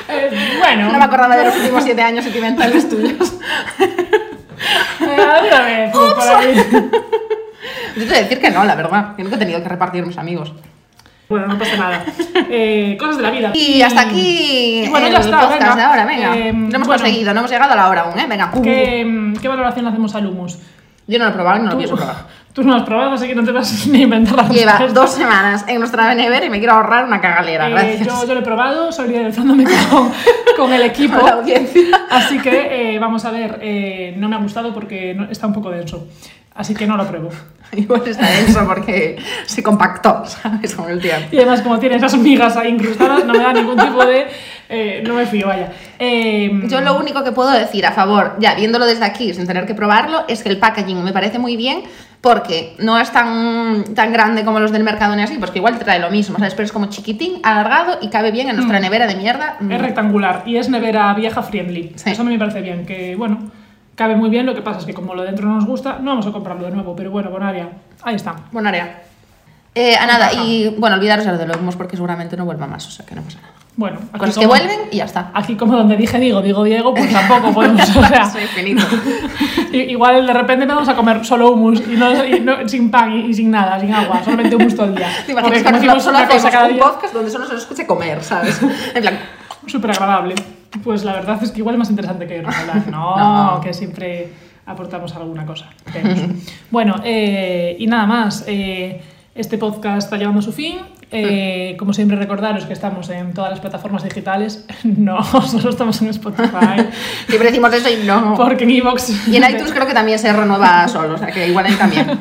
[0.07, 0.91] Eh, bueno.
[0.91, 3.33] No me acordaba de los últimos siete años sentimentales tuyos.
[3.79, 6.53] Eh, alguna vez, para mí.
[7.95, 9.13] Yo te voy a decir que no, la verdad.
[9.17, 10.53] Yo nunca he tenido que repartir mis amigos.
[11.27, 12.05] Bueno, no pasa nada.
[12.49, 13.51] Eh, cosas de la vida.
[13.55, 15.75] Y hasta aquí Y bueno, el ya está, podcast venga.
[15.75, 16.37] de ahora, venga.
[16.37, 17.03] Eh, no hemos bueno.
[17.03, 18.25] conseguido, no hemos llegado a la hora aún, ¿eh?
[18.29, 18.51] Venga.
[18.61, 20.59] ¿Qué, ¿Qué valoración le hacemos al humus?
[21.07, 22.15] Yo no lo he probado no lo pienso probar.
[22.53, 24.71] tú no lo has probado, así que no te vas ni a inventar la Lleva
[24.73, 24.99] respuesta.
[25.01, 27.67] dos semanas en nuestra nevera y me quiero ahorrar una cagalera.
[27.67, 28.07] Eh, Gracias.
[28.07, 30.11] yo, yo lo he probado, solidarizándome con,
[30.57, 31.15] con el equipo.
[31.17, 31.83] Con la audiencia.
[32.09, 35.53] Así que eh, vamos a ver, eh, no me ha gustado porque no- está un
[35.53, 36.07] poco denso.
[36.55, 37.29] Así que no lo pruebo.
[37.75, 40.73] Igual está denso porque se compactó, ¿sabes?
[40.73, 41.27] Con el tiempo.
[41.31, 44.27] Y además, como tiene esas migas ahí incrustadas, no me da ningún tipo de.
[44.69, 45.73] eh, no me fío, vaya.
[45.99, 49.65] Eh, Yo lo único que puedo decir a favor, ya viéndolo desde aquí sin tener
[49.65, 51.83] que probarlo, es que el packaging me parece muy bien
[52.21, 55.77] porque no es tan, tan grande como los del mercado ni así, pues que igual
[55.77, 56.55] te trae lo mismo, ¿sabes?
[56.55, 59.57] Pero es como chiquitín, alargado y cabe bien en nuestra nevera de mierda.
[59.59, 59.71] Mm.
[59.73, 61.91] Es rectangular y es nevera vieja friendly.
[61.95, 62.11] Sí.
[62.11, 63.51] Eso a mí me parece bien, que bueno,
[63.95, 64.45] cabe muy bien.
[64.45, 66.31] Lo que pasa es que como lo de dentro no nos gusta, no vamos a
[66.31, 66.95] comprarlo de nuevo.
[66.95, 67.69] Pero bueno, Bonaria,
[68.03, 68.35] ahí está.
[68.51, 69.01] Buena área.
[69.73, 72.91] Eh, a nada, y bueno, olvidaros de los humos porque seguramente no vuelva más, o
[72.91, 73.51] sea que no pasa nada.
[73.75, 75.31] Bueno, aquí Cosas que como- vuelven y ya está.
[75.33, 78.81] Aquí como donde dije digo, digo Diego, pues tampoco podemos, o sea, Soy finito.
[79.73, 83.11] igual de repente no vamos a comer solo hummus y no, y no- sin pan
[83.11, 85.09] y, y sin nada, sin agua, solamente hummus todo el día.
[85.27, 87.85] ¿Te Porque imaginas que como solo, hacemos un día, podcast donde solo se nos escuche
[87.85, 88.61] comer, ¿sabes?
[88.93, 89.19] En plan,
[89.67, 90.35] súper agradable.
[90.83, 92.87] Pues la verdad es que igual es más interesante que irnos a hablar.
[92.89, 93.15] No,
[93.55, 93.61] No.
[93.61, 94.29] que siempre
[94.65, 95.69] aportamos alguna cosa.
[96.71, 98.43] Bueno, eh, y nada más.
[98.47, 99.01] eh,
[99.35, 100.77] este podcast está llegando a su fin.
[101.11, 104.65] Eh, como siempre, recordaros que estamos en todas las plataformas digitales.
[104.83, 106.87] No, solo estamos en Spotify.
[107.27, 108.33] siempre decimos eso y no.
[108.35, 109.27] porque en Evox.
[109.27, 112.17] Y en iTunes creo que también se renueva solo, o sea que igual él también.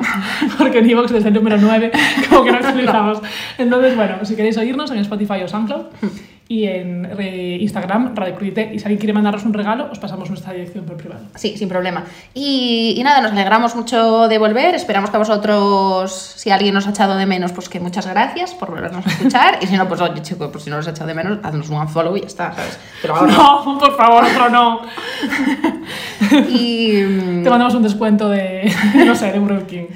[0.58, 1.92] porque en Evox desde el número 9
[2.28, 3.20] como que no actualizamos.
[3.58, 5.84] Entonces, bueno, si queréis oírnos en Spotify o SoundCloud
[6.46, 10.28] y en eh, Instagram, Radio Crudité, y si alguien quiere mandarnos un regalo, os pasamos
[10.28, 11.22] nuestra dirección por privado.
[11.36, 12.04] Sí, sin problema.
[12.34, 14.74] Y, y nada, nos alegramos mucho de volver.
[14.74, 18.52] Esperamos que a vosotros, si alguien nos ha echado de menos, pues que muchas gracias
[18.54, 19.58] por volvernos a escuchar.
[19.62, 21.70] Y si no, pues oye, chico, pues si no nos ha echado de menos, haznos
[21.70, 22.78] un unfollow y ya está, ¿sabes?
[23.00, 24.80] Pero ahora No, por favor, otro no.
[26.48, 28.70] Y, mm, Te mandamos un descuento de,
[29.06, 29.86] no sé, de King.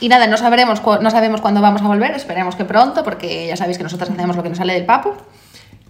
[0.00, 2.12] y nada, no, sabremos, no sabemos cuándo vamos a volver.
[2.12, 5.16] Esperemos que pronto, porque ya sabéis que nosotros hacemos lo que nos sale del papo.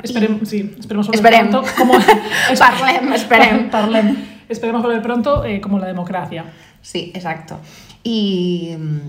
[0.03, 1.51] Esperemos, sí, esperemos volver Esperem.
[1.51, 1.69] pronto.
[1.77, 1.95] Como,
[2.59, 3.69] Parlem, esperem.
[3.71, 4.17] Parlem.
[4.49, 6.45] Esperemos volver pronto eh, como la democracia.
[6.83, 7.59] Sí, exacto.
[8.05, 9.01] Y, mm,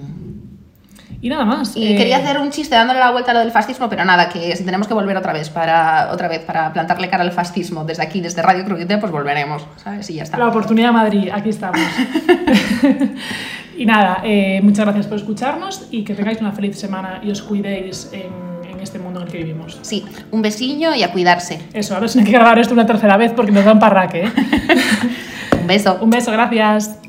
[1.21, 1.75] Y nada más.
[1.75, 4.29] y eh, quería hacer un chiste dándole la vuelta a lo del fascismo, pero nada,
[4.29, 7.83] que si tenemos que volver otra vez para otra vez para plantarle cara al fascismo
[7.83, 10.09] desde aquí, desde Radio Crudité, pues volveremos, ¿sabes?
[10.09, 10.37] Y ya está.
[10.37, 11.79] La oportunidad Madrid, aquí estamos.
[13.77, 17.41] y nada, eh, muchas gracias por escucharnos y que tengáis una feliz semana y os
[17.41, 18.56] cuidéis en
[18.87, 19.79] este mundo en el que vivimos.
[19.81, 21.59] Sí, un besillo y a cuidarse.
[21.73, 23.79] Eso, a ver si hay que grabar esto una tercera vez porque nos da un
[23.79, 24.25] parraque.
[24.25, 24.31] ¿eh?
[25.61, 25.97] Un beso.
[26.01, 27.06] un beso, gracias.